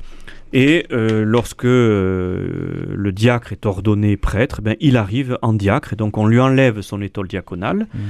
[0.52, 6.18] Et euh, lorsque le diacre est ordonné prêtre, ben, il arrive en diacre, et donc
[6.18, 8.00] on lui enlève son étole diaconale, mhm.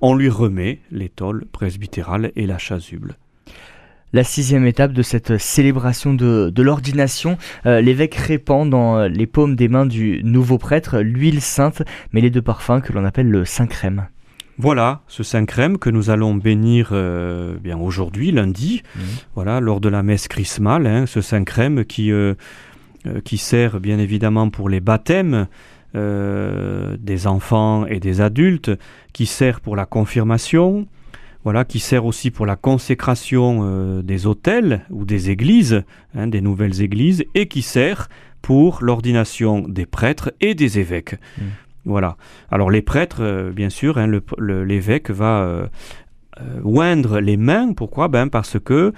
[0.00, 3.16] on lui remet l'étole presbytérale et la chasuble
[4.14, 7.36] la sixième étape de cette célébration de, l'ordination.
[7.66, 12.30] Euh, l'évêque répand dans euh, les paumes des mains du nouveau prêtre l'huile sainte mêlée
[12.30, 14.06] de parfum que l'on appelle le saint crème.
[14.56, 19.00] Voilà, ce saint crème que nous allons bénir euh, bien aujourd'hui, lundi, mmh.
[19.34, 22.12] voilà, lors de la messe chrismale, hein, ce saint crème qui,
[23.24, 25.48] qui sert bien évidemment pour les baptêmes,
[25.96, 28.72] euh, des enfants et des adultes,
[29.12, 30.88] qui sert pour la confirmation,
[31.44, 35.84] voilà, qui sert aussi pour la consécration euh, des hôtels ou des églises,
[36.16, 38.08] hein, des nouvelles églises, et qui sert
[38.40, 41.16] pour l'ordination des prêtres et des évêques.
[41.38, 41.42] Mmh.
[41.84, 42.16] Voilà.
[42.50, 45.66] Alors les prêtres, euh, bien sûr, hein, l'évêque va euh,
[46.64, 47.74] oindre les mains.
[47.74, 48.08] Pourquoi?
[48.08, 48.92] Ben Parce que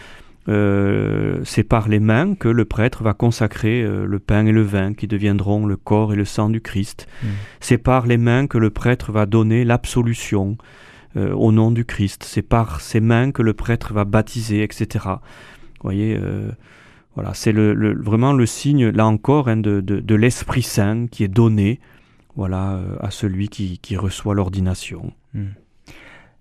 [1.43, 5.09] c'est par les mains que le prêtre va consacrer le pain et le vin qui
[5.09, 7.09] deviendront le corps et le sang du Christ.
[7.21, 7.27] Mmh.
[7.59, 10.57] C'est par les mains que le prêtre va donner l'absolution.
[11.17, 12.25] Euh, au nom du Christ.
[12.25, 15.07] C'est par ses mains que le prêtre va baptiser, etc.
[15.07, 16.51] Vous voyez, euh,
[17.15, 21.81] voilà, c'est le, vraiment le signe, là encore, hein, de, l'Esprit Saint qui est donné
[22.35, 25.15] voilà, euh, à celui qui, reçoit l'ordination.
[25.33, 25.53] Hmm.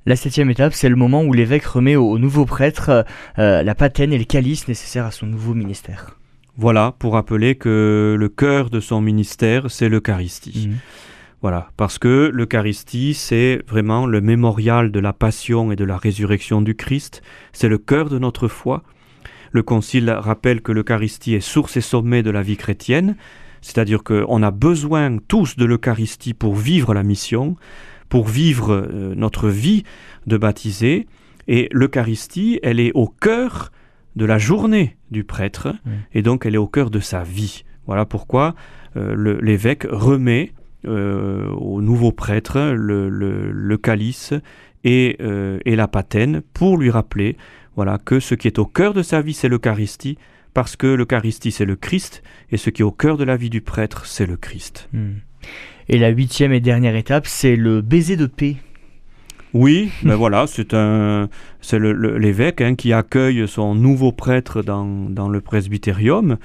[0.06, 3.06] La septième étape, c'est le moment où l'évêque remet au, nouveau prêtre
[3.38, 6.20] la patène et le calice nécessaires à son nouveau ministère.
[6.58, 10.70] Voilà, pour rappeler que le cœur de son ministère, c'est l'Eucharistie.
[10.70, 10.78] Hmm.
[11.42, 16.62] Voilà, parce que l'Eucharistie, c'est vraiment le mémorial de la passion et de la résurrection
[16.62, 17.22] du Christ,
[17.54, 18.84] c'est le cœur de notre foi.
[19.52, 23.16] Le Concile rappelle que l'Eucharistie est source et sommet de la vie chrétienne,
[23.62, 27.56] c'est-à-dire qu'on a besoin tous de l'Eucharistie pour vivre la mission,
[28.10, 29.84] pour vivre euh, notre vie
[30.28, 31.08] de baptisé,
[31.48, 33.72] et l'Eucharistie, elle est au cœur
[34.16, 35.76] de la journée du prêtre,
[36.14, 37.64] et donc elle est au cœur de sa vie.
[37.86, 38.56] Voilà pourquoi
[38.98, 40.54] euh, l'évêque remet
[40.88, 44.34] euh, au nouveau prêtre le, calice
[44.86, 47.38] euh, et, la patène pour lui rappeler
[47.76, 50.18] voilà, que ce qui est au cœur de sa vie, c'est l'Eucharistie,
[50.54, 53.50] parce que l'Eucharistie, c'est le Christ, et ce qui est au cœur de la vie
[53.50, 54.88] du prêtre, c'est le Christ.
[54.94, 55.16] Hmm.
[55.90, 58.56] Et la huitième et dernière étape, c'est le baiser de paix.
[59.54, 61.28] Oui, ben voilà, c'est un,
[61.60, 66.38] c'est l'évêque hein, qui accueille son nouveau prêtre dans, dans le presbytérium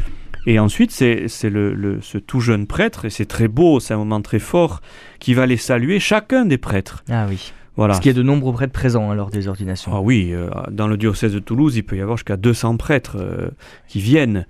[0.46, 4.20] et ensuite, c'est le, ce tout jeune prêtre, et c'est très beau, c'est un moment
[4.22, 4.80] très fort,
[5.18, 7.04] qui va les saluer, chacun des prêtres.
[7.10, 7.52] Ah oui.
[7.76, 7.92] Voilà.
[7.92, 9.92] Parce qu'il y a de nombreux prêtres présents hein, lors des ordinations.
[9.94, 13.16] Ah oui, euh, dans le diocèse de Toulouse, il peut y avoir jusqu'à 200 prêtres
[13.18, 13.48] euh,
[13.88, 14.46] qui viennent.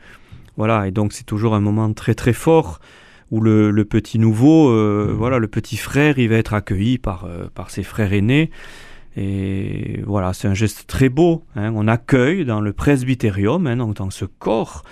[0.56, 2.80] Voilà, et donc c'est toujours un moment très très fort
[3.30, 5.12] où le, le petit nouveau, euh, mmh.
[5.12, 8.50] voilà, le petit frère, il va être accueilli par, par ses frères aînés.
[9.16, 11.44] Et voilà, c'est un geste très beau.
[11.56, 11.72] Hein.
[11.74, 14.82] On accueille dans le presbytérium, hein, donc dans ce corps,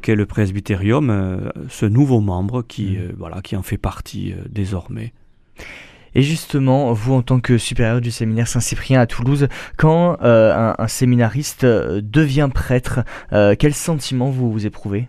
[0.00, 3.00] qu'est le presbytérium, euh, ce nouveau membre qui, mm.
[3.00, 5.12] euh, voilà, qui en fait partie désormais.
[6.14, 11.66] Et justement, vous en tant que supérieur du séminaire Saint-Cyprien à Toulouse, quand un, séminariste
[11.66, 15.08] devient prêtre, quel sentiment vous, vous éprouvez?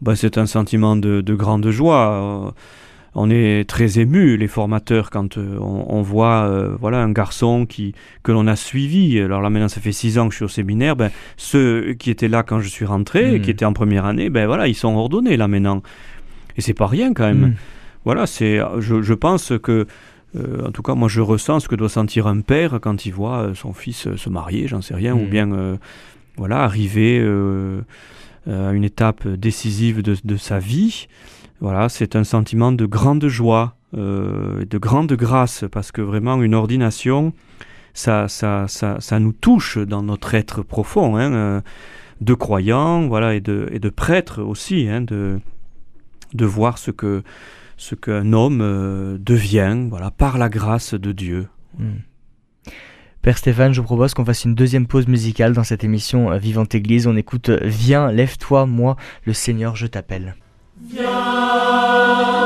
[0.00, 2.54] Bah, C'est un sentiment de, de grande joie
[3.14, 7.94] on est très ému, les formateurs, quand euh, on, voit euh, voilà, un garçon qui,
[8.22, 9.18] que l'on a suivi.
[9.18, 10.94] Alors là, maintenant, ça fait six ans que je suis au séminaire.
[10.94, 13.42] Ben, ceux qui étaient là quand je suis rentré, hmm.
[13.42, 15.82] qui étaient en première année, ben voilà, ils sont ordonnés là maintenant.
[16.56, 17.40] Et c'est pas rien quand même.
[17.40, 17.54] Hmm.
[18.04, 19.86] Voilà, c'est, je, pense que,
[20.36, 23.12] euh, en tout cas, moi, je ressens ce que doit sentir un père quand il
[23.12, 25.30] voit son fils se marier, j'en sais rien, ou hmm.
[25.30, 25.78] bien,
[26.36, 27.20] voilà, arriver
[28.46, 31.08] à une étape décisive de, de sa vie.
[31.60, 36.54] Voilà, c'est un sentiment de grande joie, euh, de grande grâce, parce que vraiment une
[36.54, 37.34] ordination,
[37.92, 41.60] ça, ça, ça, nous touche dans notre être profond, hein, euh,
[42.22, 45.38] de croyants, voilà, et de, et prêtres aussi, hein, de,
[46.32, 47.22] de voir ce que
[47.76, 51.48] ce qu'un homme euh, devient, voilà, par la grâce de Dieu.
[51.78, 52.00] Hmm.
[53.22, 57.06] Père Stéphane, je propose qu'on fasse une deuxième pause musicale dans cette émission Vivante Église.
[57.06, 60.36] On écoute Viens, lève-toi, moi, le Seigneur, je t'appelle.
[60.82, 62.39] Viens,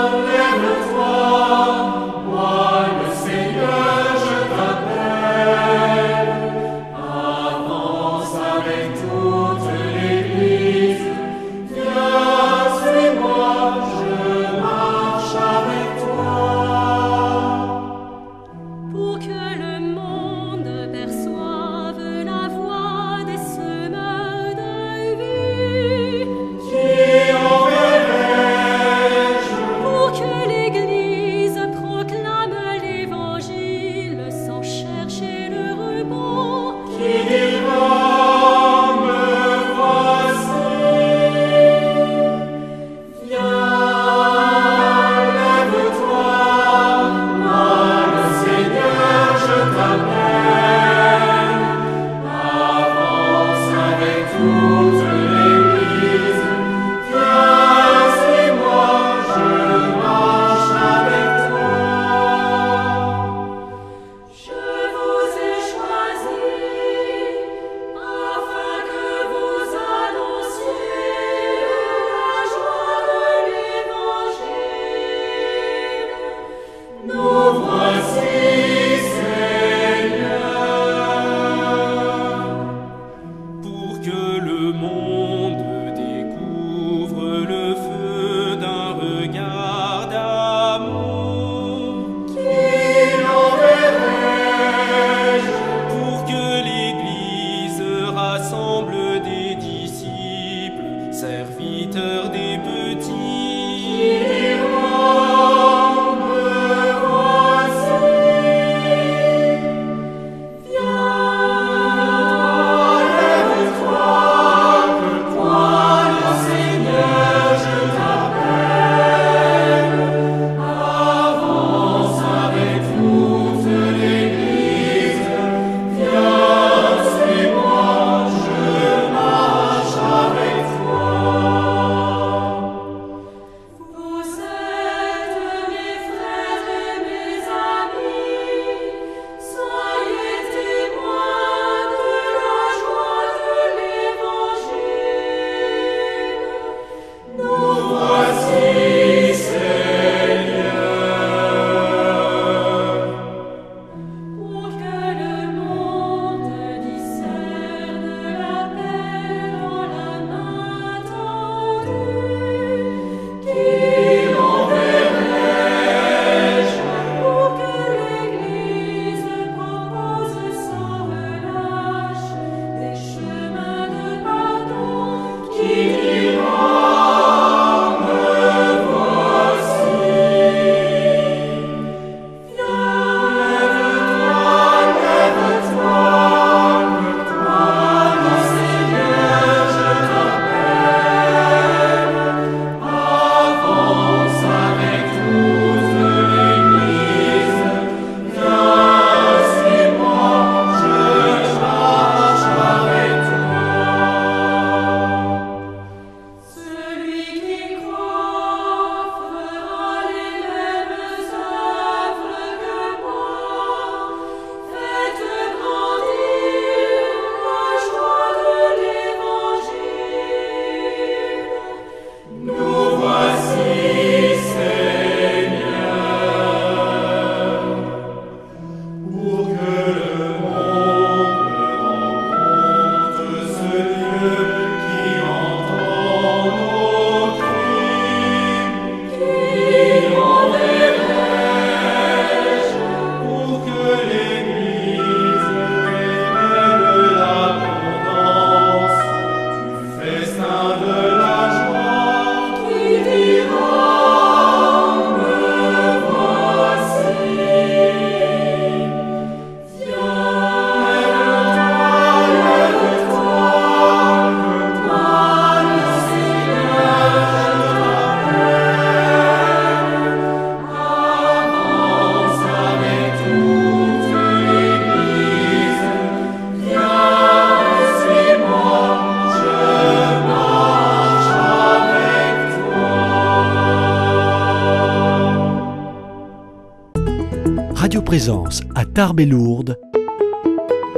[288.75, 289.79] À Tarbes et Lourdes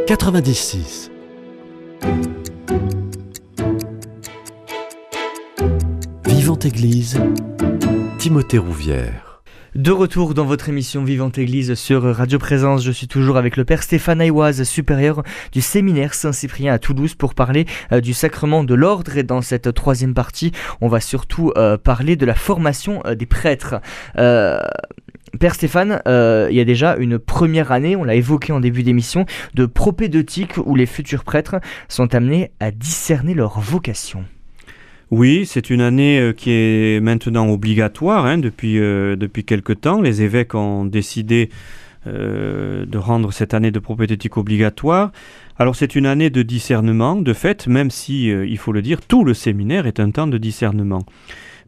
[0.07, 1.11] 96.
[6.25, 7.21] Vivante Église,
[8.19, 9.43] Timothée Rouvière.
[9.75, 13.65] De retour dans votre émission Vivante Église sur Radio Présence, je suis toujours avec le
[13.65, 18.75] Père Stéphane Aïwaz, supérieur du séminaire Saint-Cyprien à Toulouse pour parler euh, du sacrement de
[18.75, 23.17] l'ordre et dans cette troisième partie, on va surtout euh, parler de la formation euh,
[23.17, 23.81] des prêtres.
[25.37, 28.83] Père Stéphane, euh, il y a déjà une première année, on l'a évoqué en début
[28.83, 31.57] d'émission, de propédeutique où les futurs prêtres
[31.89, 34.25] sont amenés à discerner leur vocation.
[35.11, 40.01] Oui, c'est une année euh, qui est maintenant obligatoire hein, depuis, euh, depuis quelque temps.
[40.01, 41.51] Les évêques ont décidé
[42.09, 45.11] de rendre cette année de propédeutique obligatoire.
[45.59, 49.25] Alors c'est une année de discernement, de fait, même si, il faut le dire, tout
[49.25, 51.05] le séminaire est un temps de discernement.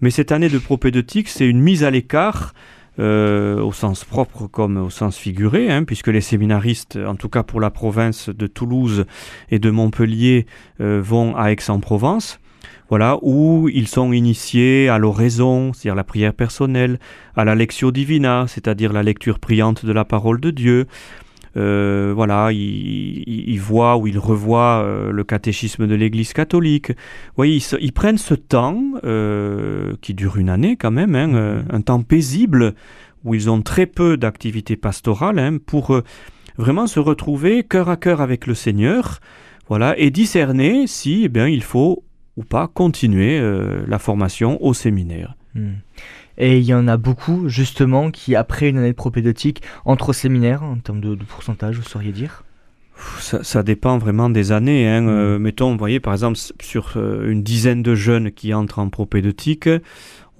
[0.01, 2.55] Mais cette année de propédeutique, c'est une mise à l'écart
[2.99, 7.42] euh, au sens propre comme au sens figuré, hein, puisque les séminaristes, en tout cas
[7.42, 9.07] pour la province de Toulouse
[9.51, 10.46] et de Montpellier,
[10.80, 12.40] euh, vont à Aix-en-Provence.
[12.88, 16.99] Voilà, où ils sont initiés à l'oraison, c'est-à-dire la prière personnelle,
[17.36, 20.86] à la lectio divina, c'est-à-dire la lecture priante de la parole de Dieu.
[21.59, 22.51] Euh, voilà,
[23.61, 26.91] voient ou ils revoient euh, le catéchisme de l'Église catholique.
[26.91, 31.15] Vous voyez, ils, se- ils prennent ce temps, euh, qui dure une année quand même,
[31.17, 32.75] hein, euh, un temps paisible,
[33.25, 36.05] où ils ont très peu d'activité pastorale, hein, pour euh,
[36.59, 39.19] vraiment se retrouver cœur à cœur avec le Seigneur,
[39.69, 42.05] voilà, et discerner si, eh bien, il faut
[42.37, 43.41] ou pas continuer
[43.89, 45.35] la formation au séminaire.
[45.57, 45.73] Hmm.
[46.39, 50.12] Et il y en a beaucoup, justement, qui, après une année de propédeutique, entrent au
[50.12, 52.45] séminaire, en termes de, de pourcentage, vous sauriez dire?
[53.20, 54.89] Ça, ça dépend vraiment des années.
[54.89, 55.03] Hein.
[55.03, 55.09] Mm.
[55.09, 58.89] Euh, mettons, vous voyez, par exemple, sur euh, une dizaine de jeunes qui entrent en
[58.89, 59.68] propédeutique,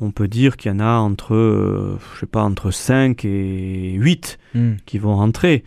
[0.01, 3.93] on peut dire qu'il y en a entre, euh, je sais pas, entre 5 et
[3.95, 4.75] 8 Hmm.
[4.87, 5.65] qui vont rentrer.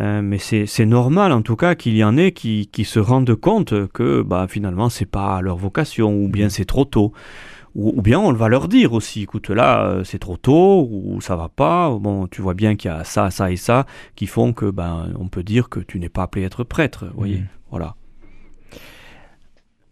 [0.00, 3.36] Mais c'est c'est normal, en tout cas, qu'il y en ait qui, qui se rendent
[3.36, 7.12] compte que bah, finalement, c'est pas leur vocation, ou bien c'est trop tôt.
[7.74, 11.20] Ou, ou bien on va leur dire aussi, écoute, là, euh, c'est trop tôt, ou
[11.20, 11.90] ça va pas.
[11.90, 15.08] Bon, tu vois bien qu'il y a ça, ça et ça qui font que, ben,
[15.18, 17.06] on peut dire que tu n'es pas appelé à être prêtre.
[17.06, 17.46] Vous voyez, Mhm.
[17.70, 17.96] voilà.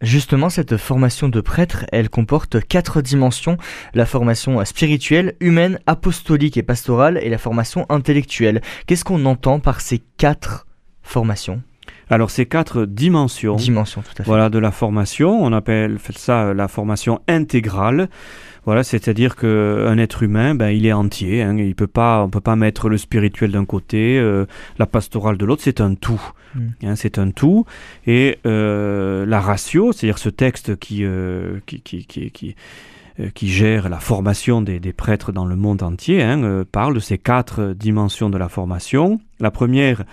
[0.01, 3.57] Justement, cette formation de prêtre, elle comporte quatre dimensions
[3.93, 8.61] la formation spirituelle, humaine, apostolique et pastorale, et la formation intellectuelle.
[8.85, 10.67] Qu'est-ce qu'on entend par ces quatre
[11.03, 11.61] formations?
[12.09, 13.55] Alors, ces quatre dimensions.
[13.55, 14.23] Dimensions, tout à fait.
[14.23, 15.43] Voilà, de la formation.
[15.43, 18.09] On appelle ça euh, la formation intégrale.
[18.65, 21.41] Voilà, c'est-à-dire qu'un être humain, ben, il est entier.
[21.41, 24.45] Hein, il peut pas, on peut pas mettre le spirituel d'un côté, euh,
[24.79, 25.61] la pastorale de l'autre.
[25.63, 26.21] C'est un tout.
[26.55, 26.59] Mm.
[26.83, 27.65] Hein, c'est un tout.
[28.07, 32.55] Et euh, la ratio, c'est-à-dire ce texte qui, euh, qui, qui, qui, qui,
[33.35, 37.17] qui gère la formation des, des prêtres dans le monde entier, hein, parle de ces
[37.17, 39.19] quatre dimensions de la formation.
[39.41, 40.03] La première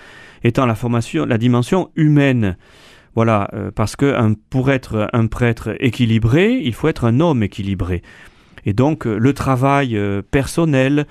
[0.44, 2.56] étant la formation, la dimension humaine.
[3.14, 7.42] Voilà, euh, parce que un- pour être un prêtre équilibré, il faut être un homme
[7.42, 8.02] équilibré.
[8.66, 11.06] Et donc euh, le travail euh, personnel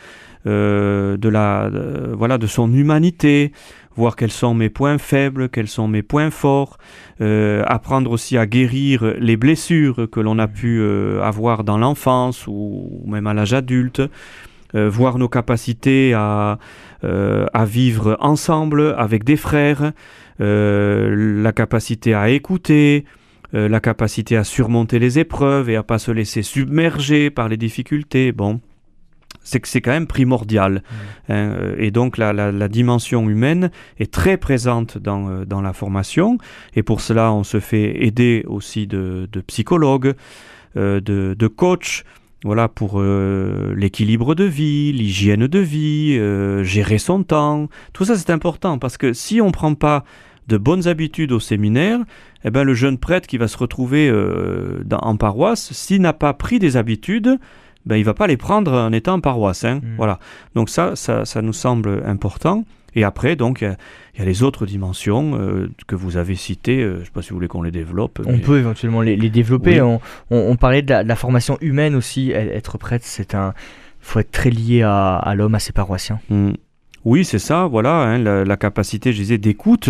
[0.45, 1.69] de la,
[2.13, 3.51] voilà, de son humanité,
[3.97, 6.77] voir quels sont mes points faibles, quels sont mes points forts,
[7.21, 12.47] euh, apprendre aussi à guérir les blessures que l'on a pu euh, avoir dans l'enfance
[12.47, 14.01] ou, même à l'âge adulte,
[14.75, 16.57] euh, voir nos capacités à,
[17.03, 19.93] à vivre ensemble avec des frères,
[20.41, 23.05] euh, la capacité à écouter,
[23.53, 27.57] euh, la capacité à surmonter les épreuves et à pas se laisser submerger par les
[27.57, 28.31] difficultés.
[28.31, 28.59] Bon,
[29.43, 30.83] c'est que c'est quand même primordial.
[31.29, 35.61] hein, euh, et donc la, la- la dimension humaine est très présente dans, euh, dans
[35.61, 36.37] la formation.
[36.75, 40.13] Et pour cela, on se fait aider aussi de, de psychologues,
[40.77, 42.03] euh, de, de coachs.
[42.45, 47.67] Voilà pour euh, l'équilibre de vie, l'hygiène de vie, euh, gérer son temps.
[47.93, 50.05] Tout ça c'est important parce que si on ne prend pas
[50.47, 51.99] de bonnes habitudes au séminaire,
[52.45, 56.13] eh ben, le jeune prêtre qui va se retrouver euh, dans- en paroisse, s'il n'a
[56.13, 57.37] pas pris des habitudes,
[57.85, 59.63] ben, il va pas les prendre en étant en paroisse.
[59.65, 59.75] hein.
[59.83, 59.95] Mm.
[59.97, 60.19] Voilà.
[60.55, 62.63] Donc ça, ça, ça nous semble important.
[62.95, 63.77] Et après, donc, il y a-
[64.15, 66.81] il y, a les autres dimensions euh, que vous avez citées.
[66.81, 68.21] euh, je ne sais pas si vous voulez qu'on les développe.
[68.25, 69.75] On mais- peut éventuellement les, les développer.
[69.75, 69.81] Oui.
[69.81, 72.31] On, on- on parlait de la, de la formation humaine aussi.
[72.31, 73.53] E- Être prêtre, c'est un.
[74.01, 76.19] faut être très lié à, à l'homme, à ses paroissiens.
[76.29, 76.51] Mm.
[77.05, 79.89] Oui, c'est ça, voilà, hein, la, la capacité, je disais, d'écoute.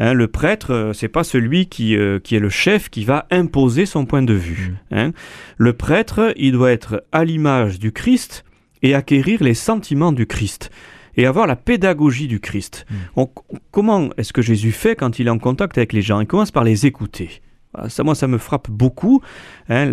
[0.00, 3.26] Hein, le prêtre, euh, c'est pas celui qui, euh, qui est le chef qui va
[3.30, 4.74] imposer son point de vue.
[4.90, 5.12] hein.
[5.56, 8.44] Le prêtre, il doit être à l'image du Christ
[8.82, 10.70] et acquérir les sentiments du Christ
[11.16, 12.86] et avoir la pédagogie du Christ.
[12.90, 12.94] Mm.
[13.16, 13.30] On-
[13.70, 16.20] comment est-ce que Jésus fait quand il est en contact avec les gens?
[16.20, 17.40] Il commence par les écouter.
[17.72, 19.20] Voilà, Ça, moi, ça me frappe beaucoup,
[19.68, 19.86] hein,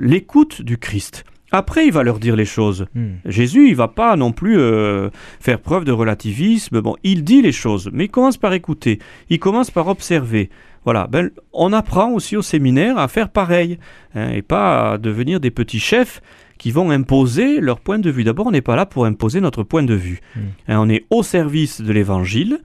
[0.00, 1.24] l'écoute du Christ.
[1.52, 2.86] Après, il va leur dire les choses.
[2.94, 3.12] Hmm.
[3.26, 6.80] Jésus, il va pas non plus euh, faire preuve de relativisme.
[6.80, 8.98] Bon, il dit les choses, mais il commence par écouter.
[9.30, 10.50] Il commence par observer.
[10.84, 13.78] Voilà, ben, on apprend aussi au séminaire à faire pareil,
[14.14, 16.20] hein, et pas à devenir des petits chefs
[16.64, 18.24] qui vont imposer leur point de vue.
[18.24, 20.22] D'abord, on n'est pas là pour imposer notre point de vue.
[20.34, 20.40] Mm.
[20.68, 22.60] Hein, on est au service de l'Évangile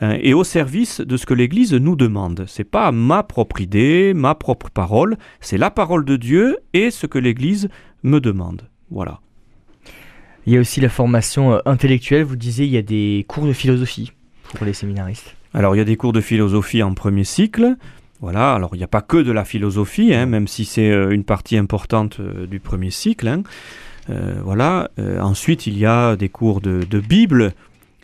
[0.00, 2.44] hein, et au service de ce que l'Église nous demande.
[2.46, 7.08] C'est pas ma propre idée, ma propre parole, c'est la parole de Dieu et ce
[7.08, 7.68] que l'Église
[8.04, 8.68] me demande.
[8.88, 9.18] Voilà.
[10.46, 12.22] Il y a aussi la formation euh, intellectuelle.
[12.22, 14.12] Vous disiez, il y a des cours de philosophie
[14.54, 15.34] pour les séminaristes.
[15.54, 17.74] Alors il y a des cours de philosophie en premier cycle.
[18.20, 21.10] Voilà, alors il n'y a pas que de la philosophie, hein, même si c'est euh,
[21.10, 23.26] une partie importante euh, du premier cycle.
[23.28, 23.42] hein.
[24.10, 24.90] Euh, voilà.
[24.98, 27.52] Euh, ensuite, il y a des cours de, de Bible,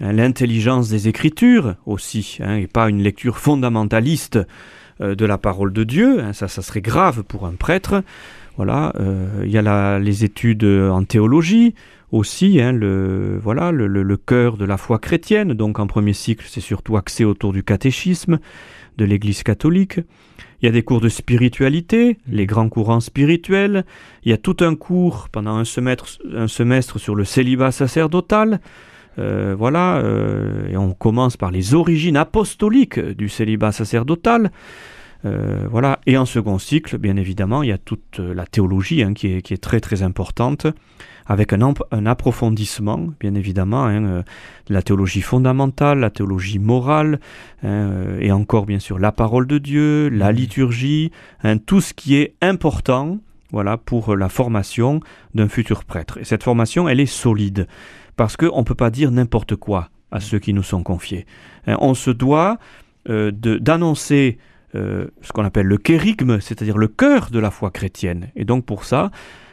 [0.00, 4.38] hein, l'intelligence des Écritures aussi, et pas une lecture fondamentaliste
[5.02, 6.22] euh, de la parole de Dieu.
[6.32, 8.02] ça, ça serait grave pour un prêtre.
[8.56, 8.94] Voilà.
[9.44, 11.74] il y a la- les études en théologie
[12.10, 15.52] aussi, le, voilà, le, le- le cœur de la foi chrétienne.
[15.52, 18.38] Donc en premier cycle, c'est surtout axé autour du catéchisme
[18.96, 20.00] de l'Église catholique.
[20.60, 23.84] Il y a des cours de spiritualité, les grands courants spirituels.
[24.24, 28.60] Il y a tout un cours pendant un semestre, sur le célibat sacerdotal.
[29.18, 34.50] Euh, voilà, euh, et on commence par les origines apostoliques du célibat sacerdotal.
[35.24, 39.14] Euh, voilà, et en second cycle, bien évidemment, il y a toute la théologie hein,
[39.14, 40.66] qui est très très importante,
[41.26, 44.22] avec un, un approfondissement, bien évidemment, hein, euh,
[44.68, 47.20] de la théologie fondamentale, la théologie morale,
[47.62, 50.36] hein, euh, et encore bien sûr la parole de Dieu, la Mhm.
[50.36, 51.10] liturgie,
[51.42, 53.18] hein, tout ce qui est important,
[53.52, 55.00] voilà, pour la formation
[55.34, 56.18] d'un futur prêtre.
[56.18, 57.66] Et cette formation, elle est solide,
[58.16, 61.26] parce qu'on ne peut pas dire n'importe quoi à ceux qui nous sont confiés.
[61.66, 62.58] On se doit
[63.08, 64.38] euh, d'annoncer
[64.74, 68.28] euh, ce qu'on appelle le kérigme, c'est-à-dire le cœur de la foi chrétienne.
[68.36, 69.10] Et donc pour ça,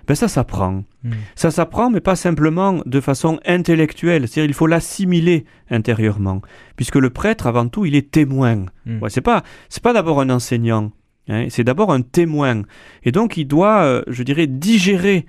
[0.08, 0.84] ben ça s'apprend.
[1.04, 1.12] Hmm.
[1.36, 4.28] Ça s'apprend, mais pas simplement de façon intellectuelle.
[4.28, 6.41] C'est-à-dire il faut l'assimiler intérieurement,
[6.76, 8.66] puisque le prêtre, avant tout, il est témoin.
[8.86, 8.99] Hmm.
[9.01, 10.91] Ouais, c'est pas, c'est pas d'abord un enseignant.
[11.30, 12.64] hein, c'est d'abord un témoin.
[13.04, 15.26] Et donc il doit, euh, je dirais, digérer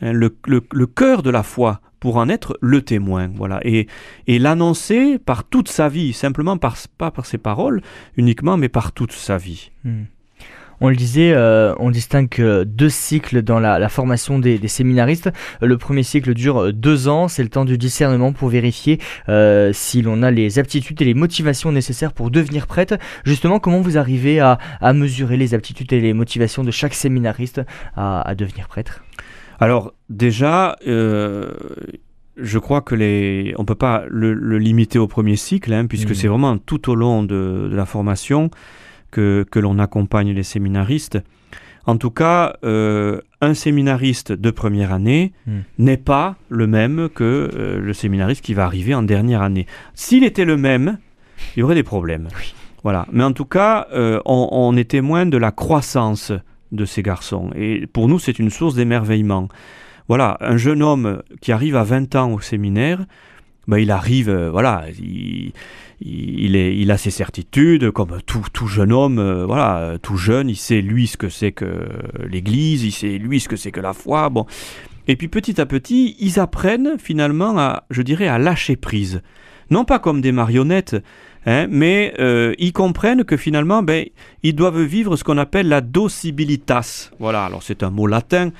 [0.00, 3.30] hein, le, le, le cœur de la foi pour en être le témoin.
[3.34, 3.60] Voilà.
[3.64, 3.86] Et,
[4.26, 7.80] et l'annoncer par toute sa vie, simplement par, pas par ses paroles
[8.16, 9.70] uniquement, mais par toute sa vie.
[9.84, 10.04] Hmm.
[10.80, 14.68] On le disait, euh, on distingue euh, deux cycles dans la, la formation des, des
[14.68, 15.28] séminaristes.
[15.62, 19.70] Euh, Le premier cycle dure deux ans, c'est le temps du discernement pour vérifier euh,
[19.72, 22.96] si l'on a les aptitudes et les motivations nécessaires pour devenir prêtre.
[23.24, 27.60] Justement, comment vous arrivez à, à mesurer les aptitudes et les motivations de chaque séminariste
[27.96, 29.02] à, à devenir prêtre?
[29.58, 31.50] Alors déjà, euh,
[32.36, 36.10] je crois que les, on peut pas le, le limiter au premier cycle, hein, puisque
[36.10, 36.14] Mhm.
[36.14, 38.50] c'est vraiment tout au long de, de la formation
[39.16, 41.18] que, que l'on accompagne les séminaristes.
[41.86, 45.62] En tout cas, euh, un séminariste de première année Mhm.
[45.78, 49.66] n'est pas le même que euh, le séminariste qui va arriver en dernière année.
[49.94, 50.98] S'il était le même,
[51.56, 52.28] il y aurait des problèmes.
[52.38, 52.54] Oui.
[52.82, 53.06] Voilà.
[53.12, 56.32] Mais en tout cas, euh, on, on est témoin de la croissance
[56.72, 57.50] de ces garçons.
[57.54, 59.48] Et pour nous, c'est une source d'émerveillement.
[60.08, 62.98] Voilà, un jeune homme qui arrive à 20 ans au séminaire,
[63.68, 65.52] ben, il arrive, euh, voilà, il,
[66.00, 70.80] il, a ses certitudes, comme tout, tout jeune homme, euh, voilà, tout jeune, il sait
[70.80, 71.88] lui ce que c'est que
[72.28, 74.46] l'Église, il sait lui ce que c'est que la foi, bon.
[75.08, 79.22] Et puis petit à petit, ils apprennent finalement à, je dirais, à lâcher prise.
[79.70, 80.96] Non pas comme des marionnettes,
[81.46, 84.06] hein, mais euh, ils comprennent que finalement, ben,
[84.42, 87.10] ils doivent vivre ce qu'on appelle la docibilitas.
[87.18, 88.50] Voilà, alors c'est un mot latin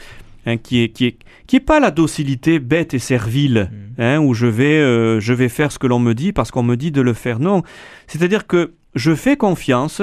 [0.46, 4.34] hein, qui est, qui est, qui est pas la docilité bête et servile, hein, où
[4.34, 6.90] je vais, euh, je vais faire ce que l'on me dit parce qu'on me dit
[6.90, 7.38] de le faire.
[7.38, 7.62] Non,
[8.06, 10.02] c'est-à-dire que je fais confiance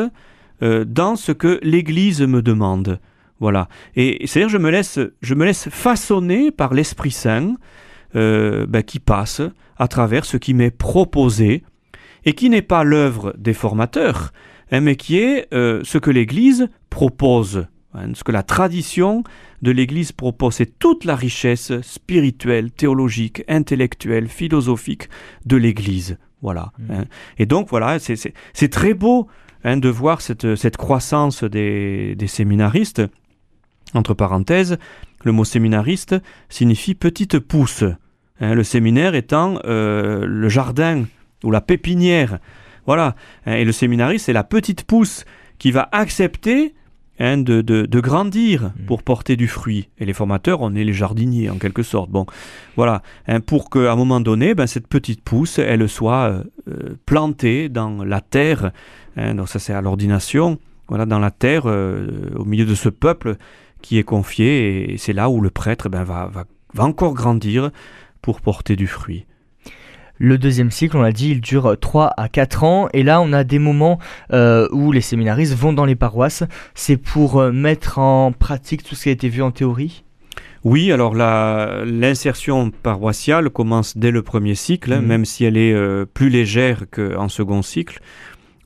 [0.62, 3.00] euh, dans ce que l'Église me demande.
[3.40, 3.68] Voilà.
[3.96, 7.56] Et c'est-à-dire je me laisse, je me laisse façonner par l'Esprit Saint
[8.16, 9.42] euh, ben, qui passe
[9.78, 11.64] à travers ce qui m'est proposé
[12.26, 14.32] et qui n'est pas l'œuvre des formateurs,
[14.72, 17.66] hein, mais qui est euh, ce que l'Église propose,
[18.14, 19.24] ce que la tradition
[19.62, 20.56] de l'Église propose.
[20.56, 25.10] C'est toute la richesse spirituelle, théologique, intellectuelle, philosophique
[25.46, 26.18] de l'Église.
[26.42, 26.72] Voilà.
[26.80, 26.92] Mm.
[26.94, 27.04] hein.
[27.38, 28.34] Et donc voilà, c'est-
[28.70, 29.28] très beau
[29.64, 33.02] hein, de voir cette, cette croissance des, des séminaristes.
[33.94, 34.78] Entre parenthèses,
[35.24, 36.16] le mot séminariste
[36.50, 37.84] signifie petite pousse.
[38.42, 41.06] hein, le séminaire étant euh, le jardin
[41.44, 42.40] ou la pépinière.
[42.88, 43.16] Voilà.
[43.46, 45.26] hein, et le séminariste, c'est la petite pousse
[45.60, 46.74] qui va accepter
[47.24, 48.86] hein, de, de- de grandir Mm.
[48.88, 49.84] pour porter du fruit.
[50.00, 52.10] Et les formateurs, on est les jardiniers en quelque sorte.
[52.10, 52.26] Bon,
[52.76, 53.02] voilà.
[53.28, 57.70] hein, pour qu'à un moment donné, ben, cette petite pousse, elle soit euh, euh, plantée
[57.70, 58.72] dans la terre.
[59.18, 60.58] hein, donc ça, c'est à l'ordination.
[60.90, 63.38] Voilà, dans la terre, euh, au milieu de ce peuple
[63.82, 66.44] qui est confiée et c'est là où le prêtre ben, va, va,
[66.74, 67.72] va encore grandir
[68.22, 69.26] pour porter du fruit.
[70.26, 72.88] Le deuxième cycle, on l'a dit, il dure 3 à 4 ans.
[72.94, 74.00] Et là, on a des moments
[74.32, 76.44] euh, où les séminaristes vont dans les paroisses.
[76.76, 80.06] C'est pour euh, mettre en pratique tout ce qui a été vu en théorie?
[80.64, 85.08] Oui, alors l'insertion paroissiale commence dès le premier cycle, hein, Mhm.
[85.08, 88.00] même si elle est euh, plus légère qu'en second cycle.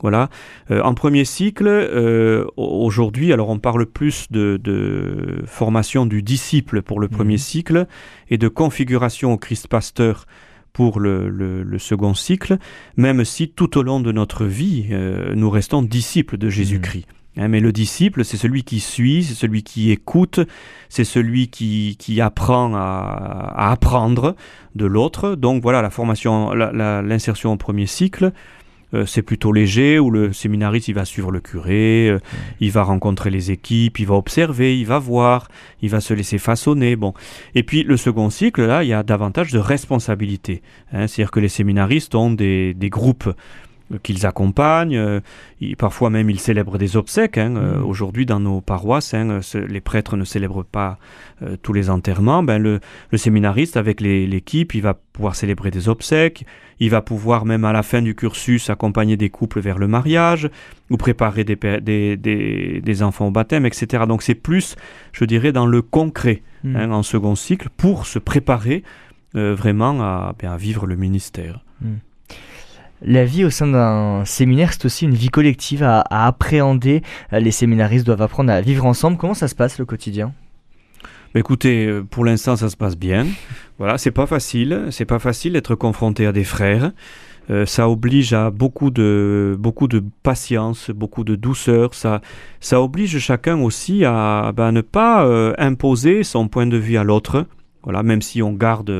[0.00, 0.28] Voilà.
[0.70, 6.22] Euh, en premier cycle, euh, au- aujourd'hui, alors on parle plus de, de formation du
[6.22, 7.38] disciple pour le premier Mhm.
[7.38, 7.86] cycle
[8.30, 10.26] et de configuration au Christ pasteur
[10.72, 12.58] pour le, le- le second cycle,
[12.96, 17.06] même si tout au long de notre vie, euh, nous restons disciples de Jésus-Christ.
[17.36, 20.40] Hein, mais le disciple, c'est celui qui suit, c'est celui qui écoute,
[20.88, 24.34] c'est celui qui, qui apprend à, à apprendre
[24.74, 25.36] de l'autre.
[25.36, 28.32] Donc voilà, la formation, l'insertion au premier cycle,
[28.94, 32.18] euh, c'est plutôt léger, où le séminariste, il va suivre le curé, euh,
[32.60, 35.48] il va rencontrer les équipes, il va observer, il va voir,
[35.82, 36.96] il va se laisser façonner.
[36.96, 37.14] Bon.
[37.54, 40.62] Et puis le second cycle, là, il y a davantage de responsabilité.
[40.92, 41.06] hein.
[41.06, 43.28] C'est-à-dire que les séminaristes ont des, des groupes
[44.02, 45.20] qu'ils accompagnent, euh,
[45.60, 47.38] ils- parfois même ils célèbrent des obsèques.
[47.38, 47.56] hein.
[47.56, 47.84] Euh, Mhm.
[47.84, 50.98] Aujourd'hui, dans nos paroisses, hein, euh, les prêtres ne célèbrent pas
[51.42, 52.42] euh, tous les enterrements.
[52.42, 52.80] Ben, le,
[53.10, 56.44] le séminariste, avec l'équipe, il va pouvoir célébrer des obsèques,
[56.80, 60.50] il va pouvoir même à la fin du cursus accompagner des couples vers le mariage,
[60.90, 64.04] ou préparer des, pe- des, des- des enfants au baptême, etc.
[64.08, 64.74] Donc c'est plus,
[65.12, 66.76] je dirais, dans le concret Mm.
[66.76, 68.82] hein, en second cycle pour se préparer
[69.36, 71.64] euh, vraiment à, ben, à vivre le ministère.
[73.02, 77.02] La vie au sein d'un séminaire, c'est aussi une vie collective à, à appréhender.
[77.32, 79.16] Euh, Les séminaristes doivent apprendre à vivre ensemble.
[79.16, 80.32] Comment ça se passe le quotidien?
[81.34, 83.26] Bah, écoutez, euh, pour l'instant, ça se passe bien.
[83.78, 84.86] Voilà, c'est pas facile.
[84.90, 86.90] C'est pas facile d'être confronté à des frères.
[87.50, 91.94] Euh, ça oblige à beaucoup de, beaucoup de patience, beaucoup de douceur.
[91.94, 92.20] Ça,
[92.58, 97.04] ça oblige chacun aussi à ben, ne pas euh, imposer son point de vue à
[97.04, 97.46] l'autre.
[97.84, 98.90] Voilà, même si on garde,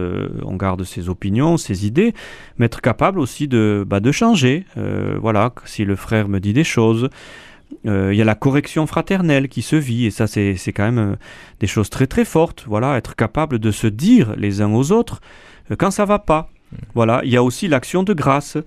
[0.45, 2.15] on garde ses opinions, ses idées,
[2.59, 4.65] mais être capable aussi de, bah, de changer.
[4.77, 7.11] Euh, voilà, si le frère me dit des choses,
[7.87, 10.85] euh, il y a la correction fraternelle qui se vit, et ça, c'est c'est quand
[10.85, 11.17] même euh,
[11.61, 12.65] des choses très très fortes.
[12.67, 15.21] Voilà, être capable de se dire les uns aux autres
[15.71, 16.51] euh, quand ça va pas.
[16.95, 18.59] Voilà, il y a aussi l'action de grâce.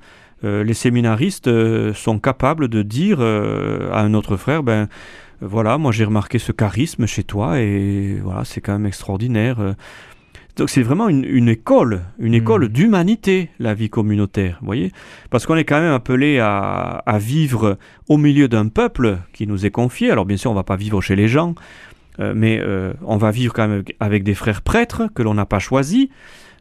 [0.43, 4.87] Euh, les séminaristes euh, sont capables de dire euh, à un autre frère, ben
[5.39, 9.75] voilà, moi j'ai remarqué ce charisme chez toi et voilà, c'est quand même extraordinaire.
[10.57, 12.67] Donc c'est vraiment une, une école, une école Mhm.
[12.69, 14.91] d'humanité, la vie communautaire, vous voyez
[15.29, 17.77] Parce qu'on est quand même appelé à, à vivre
[18.07, 20.11] au milieu d'un peuple qui nous est confié.
[20.11, 21.55] Alors bien sûr, on va pas vivre chez les gens,
[22.19, 22.61] mais
[23.03, 26.09] on va vivre quand même avec, des frères prêtres que l'on n'a pas choisis.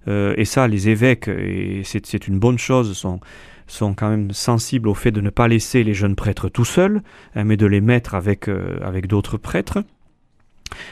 [0.08, 3.20] Euh, et ça, les évêques, et c'est une bonne chose, sont,
[3.72, 7.02] sont quand même sensibles au fait de ne pas laisser les jeunes prêtres tout seuls,
[7.34, 9.82] hein, mais de les mettre avec, euh, avec d'autres prêtres.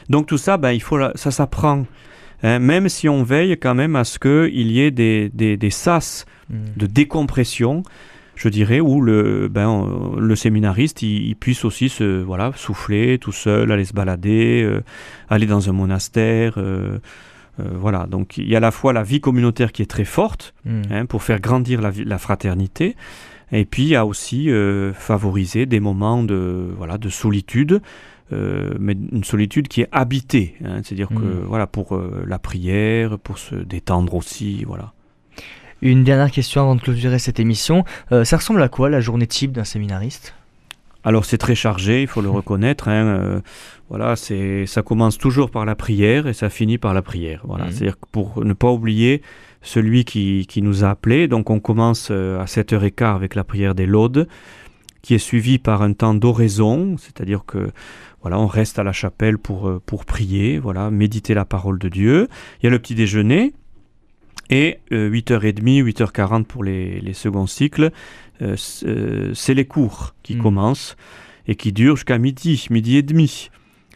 [0.09, 1.85] Donc tout ça, ben, il faut la- ça s'apprend.
[2.43, 5.69] hein, même si on veille quand même à ce qu'il y ait des, des, des
[5.69, 6.55] sas Mm.
[6.77, 7.83] de décompression,
[8.35, 13.19] je dirais, où le, ben, euh, le séminariste il, il puisse aussi se voilà, souffler
[13.19, 14.81] tout seul, aller se balader, euh,
[15.29, 16.53] aller dans un monastère.
[16.57, 16.97] euh,
[17.75, 20.53] voilà, donc il y a à la fois la vie communautaire qui est très forte
[20.65, 20.81] Mm.
[20.91, 22.95] hein, pour faire grandir la, fraternité,
[23.51, 27.81] et puis il y a aussi euh, favoriser des moments de, voilà, de solitude,
[28.31, 31.43] euh, mais une solitude qui est habitée, hein, c'est-à-dire que Mm.
[31.47, 34.93] voilà, pour euh, la prière, pour se détendre aussi, voilà.
[35.81, 37.85] Une dernière question avant de clôturer cette émission.
[38.11, 40.35] Euh, ça ressemble à quoi la journée type d'un séminariste?
[41.03, 42.87] Alors c'est très chargé, il faut le reconnaître.
[42.89, 43.39] hein, euh,
[43.89, 47.41] voilà, c'est ça commence toujours par la prière et ça finit par la prière.
[47.45, 47.71] Voilà, Mhm.
[47.71, 49.21] c'est-à-dire que pour ne pas oublier
[49.61, 51.27] celui qui, qui nous a appelés.
[51.27, 54.27] Donc on commence euh, à 7h15 avec la prière des laudes,
[55.01, 57.71] qui est suivie par un temps d'oraison, c'est-à-dire que
[58.21, 61.87] voilà, on reste à la chapelle pour, euh, pour prier, voilà, méditer la parole de
[61.87, 62.27] Dieu.
[62.61, 63.53] Il y a le petit déjeuner.
[64.49, 67.91] Et euh, 8h30, 8h40 pour les, les seconds cycles,
[68.41, 70.41] euh, euh, c'est les cours qui Mhm.
[70.41, 70.95] commencent
[71.47, 73.49] et qui durent jusqu'à midi, midi et demi.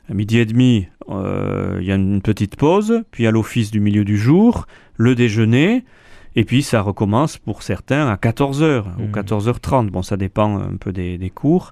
[0.10, 3.80] À midi et demi, euh, il y a une petite pause, puis a l'office du
[3.80, 5.86] milieu du jour, le déjeuner,
[6.36, 9.12] et puis ça recommence pour certains à 14h ou Mhm.
[9.12, 9.89] 14h30.
[9.91, 11.72] Bon, ça dépend un peu des, des cours.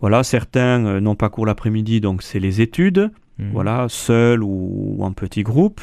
[0.00, 3.50] Voilà, certains n'ont pas cours l'après-midi, donc c'est les études, Mm.
[3.52, 5.80] voilà, seul ou, ou en petit groupe.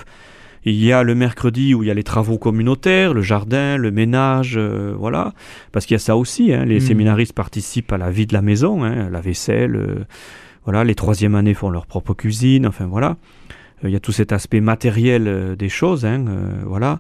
[0.66, 3.90] Il y a le mercredi où il y a les travaux communautaires, le jardin, le
[3.92, 5.34] ménage, euh, voilà.
[5.72, 6.88] Parce qu'il y a ça aussi, hein, les Mhm.
[6.88, 10.06] séminaristes participent à la vie de la maison, hein, la vaisselle, euh,
[10.66, 10.84] voilà.
[10.84, 13.18] Les troisième années font leur propre cuisine, enfin voilà.
[13.84, 16.24] Euh, Il y a tout cet aspect matériel des choses, hein,
[16.66, 17.00] voilà.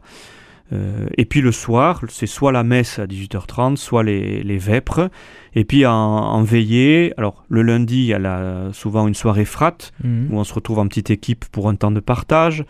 [1.17, 5.09] Et puis le soir, c'est soit la messe à 18h30, soit les, les vêpres.
[5.53, 9.43] Et puis en, en, veillée, alors le lundi, il y a la, souvent une soirée
[9.43, 10.27] frate, Mhm.
[10.31, 12.63] où on se retrouve en petite équipe pour un temps de partage,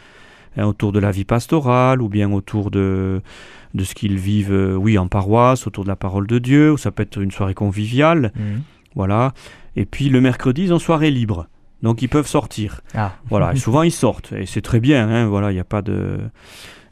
[0.58, 3.22] hein, autour de la vie pastorale, ou bien autour de,
[3.74, 6.78] de ce qu'ils vivent, euh, oui, en paroisse, autour de la parole de Dieu, ou
[6.78, 8.62] ça peut être une soirée conviviale, Mhm.
[8.96, 9.34] voilà.
[9.76, 11.48] Et puis le mercredi, ils ont soirée libre.
[11.82, 12.82] Donc ils peuvent sortir.
[12.94, 13.14] Ah.
[13.30, 15.82] Voilà, et souvent ils sortent, et c'est très bien, hein, voilà, il n'y a pas
[15.82, 16.20] de...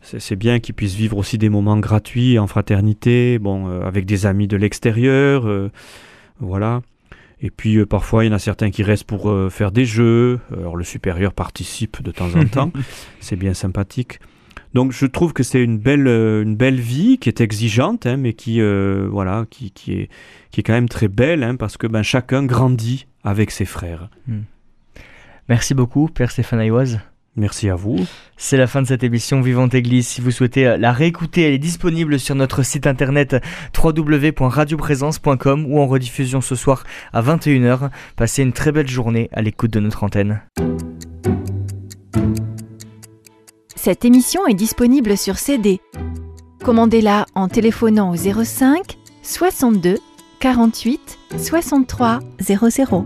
[0.02, 4.06] C'est c'est bien qu'ils puissent vivre aussi des moments gratuits en fraternité, bon, euh, avec
[4.06, 5.70] des amis de l'extérieur, euh,
[6.40, 6.82] voilà.
[7.42, 9.86] Et puis euh, parfois il y en a certains qui restent pour euh, faire des
[9.86, 12.72] jeux, alors le supérieur participe de temps en temps,
[13.20, 14.20] c'est bien sympathique.
[14.74, 18.18] Donc je trouve que c'est une belle, euh, une belle vie qui est exigeante, hein,
[18.18, 20.10] mais qui, voilà, qui, qui, est,
[20.52, 24.10] qui est quand même très belle, hein, parce que ben, chacun grandit avec ses frères.
[25.48, 27.00] Merci beaucoup, Père Stéphane Ayoise.
[27.36, 27.98] Merci à vous.
[28.38, 30.08] C'est la fin de cette émission Vivante Église.
[30.08, 33.38] Si vous souhaitez euh, la réécouter, elle est disponible sur notre site internet
[33.78, 37.90] www.radioprésence.com ou en rediffusion ce soir à 21h.
[38.16, 40.42] Passez une très belle journée à l'écoute de notre antenne.
[43.76, 45.80] Cette émission est disponible sur CD.
[46.64, 49.96] Commandez-la en téléphonant au 05 62
[50.40, 53.06] 48 63 00.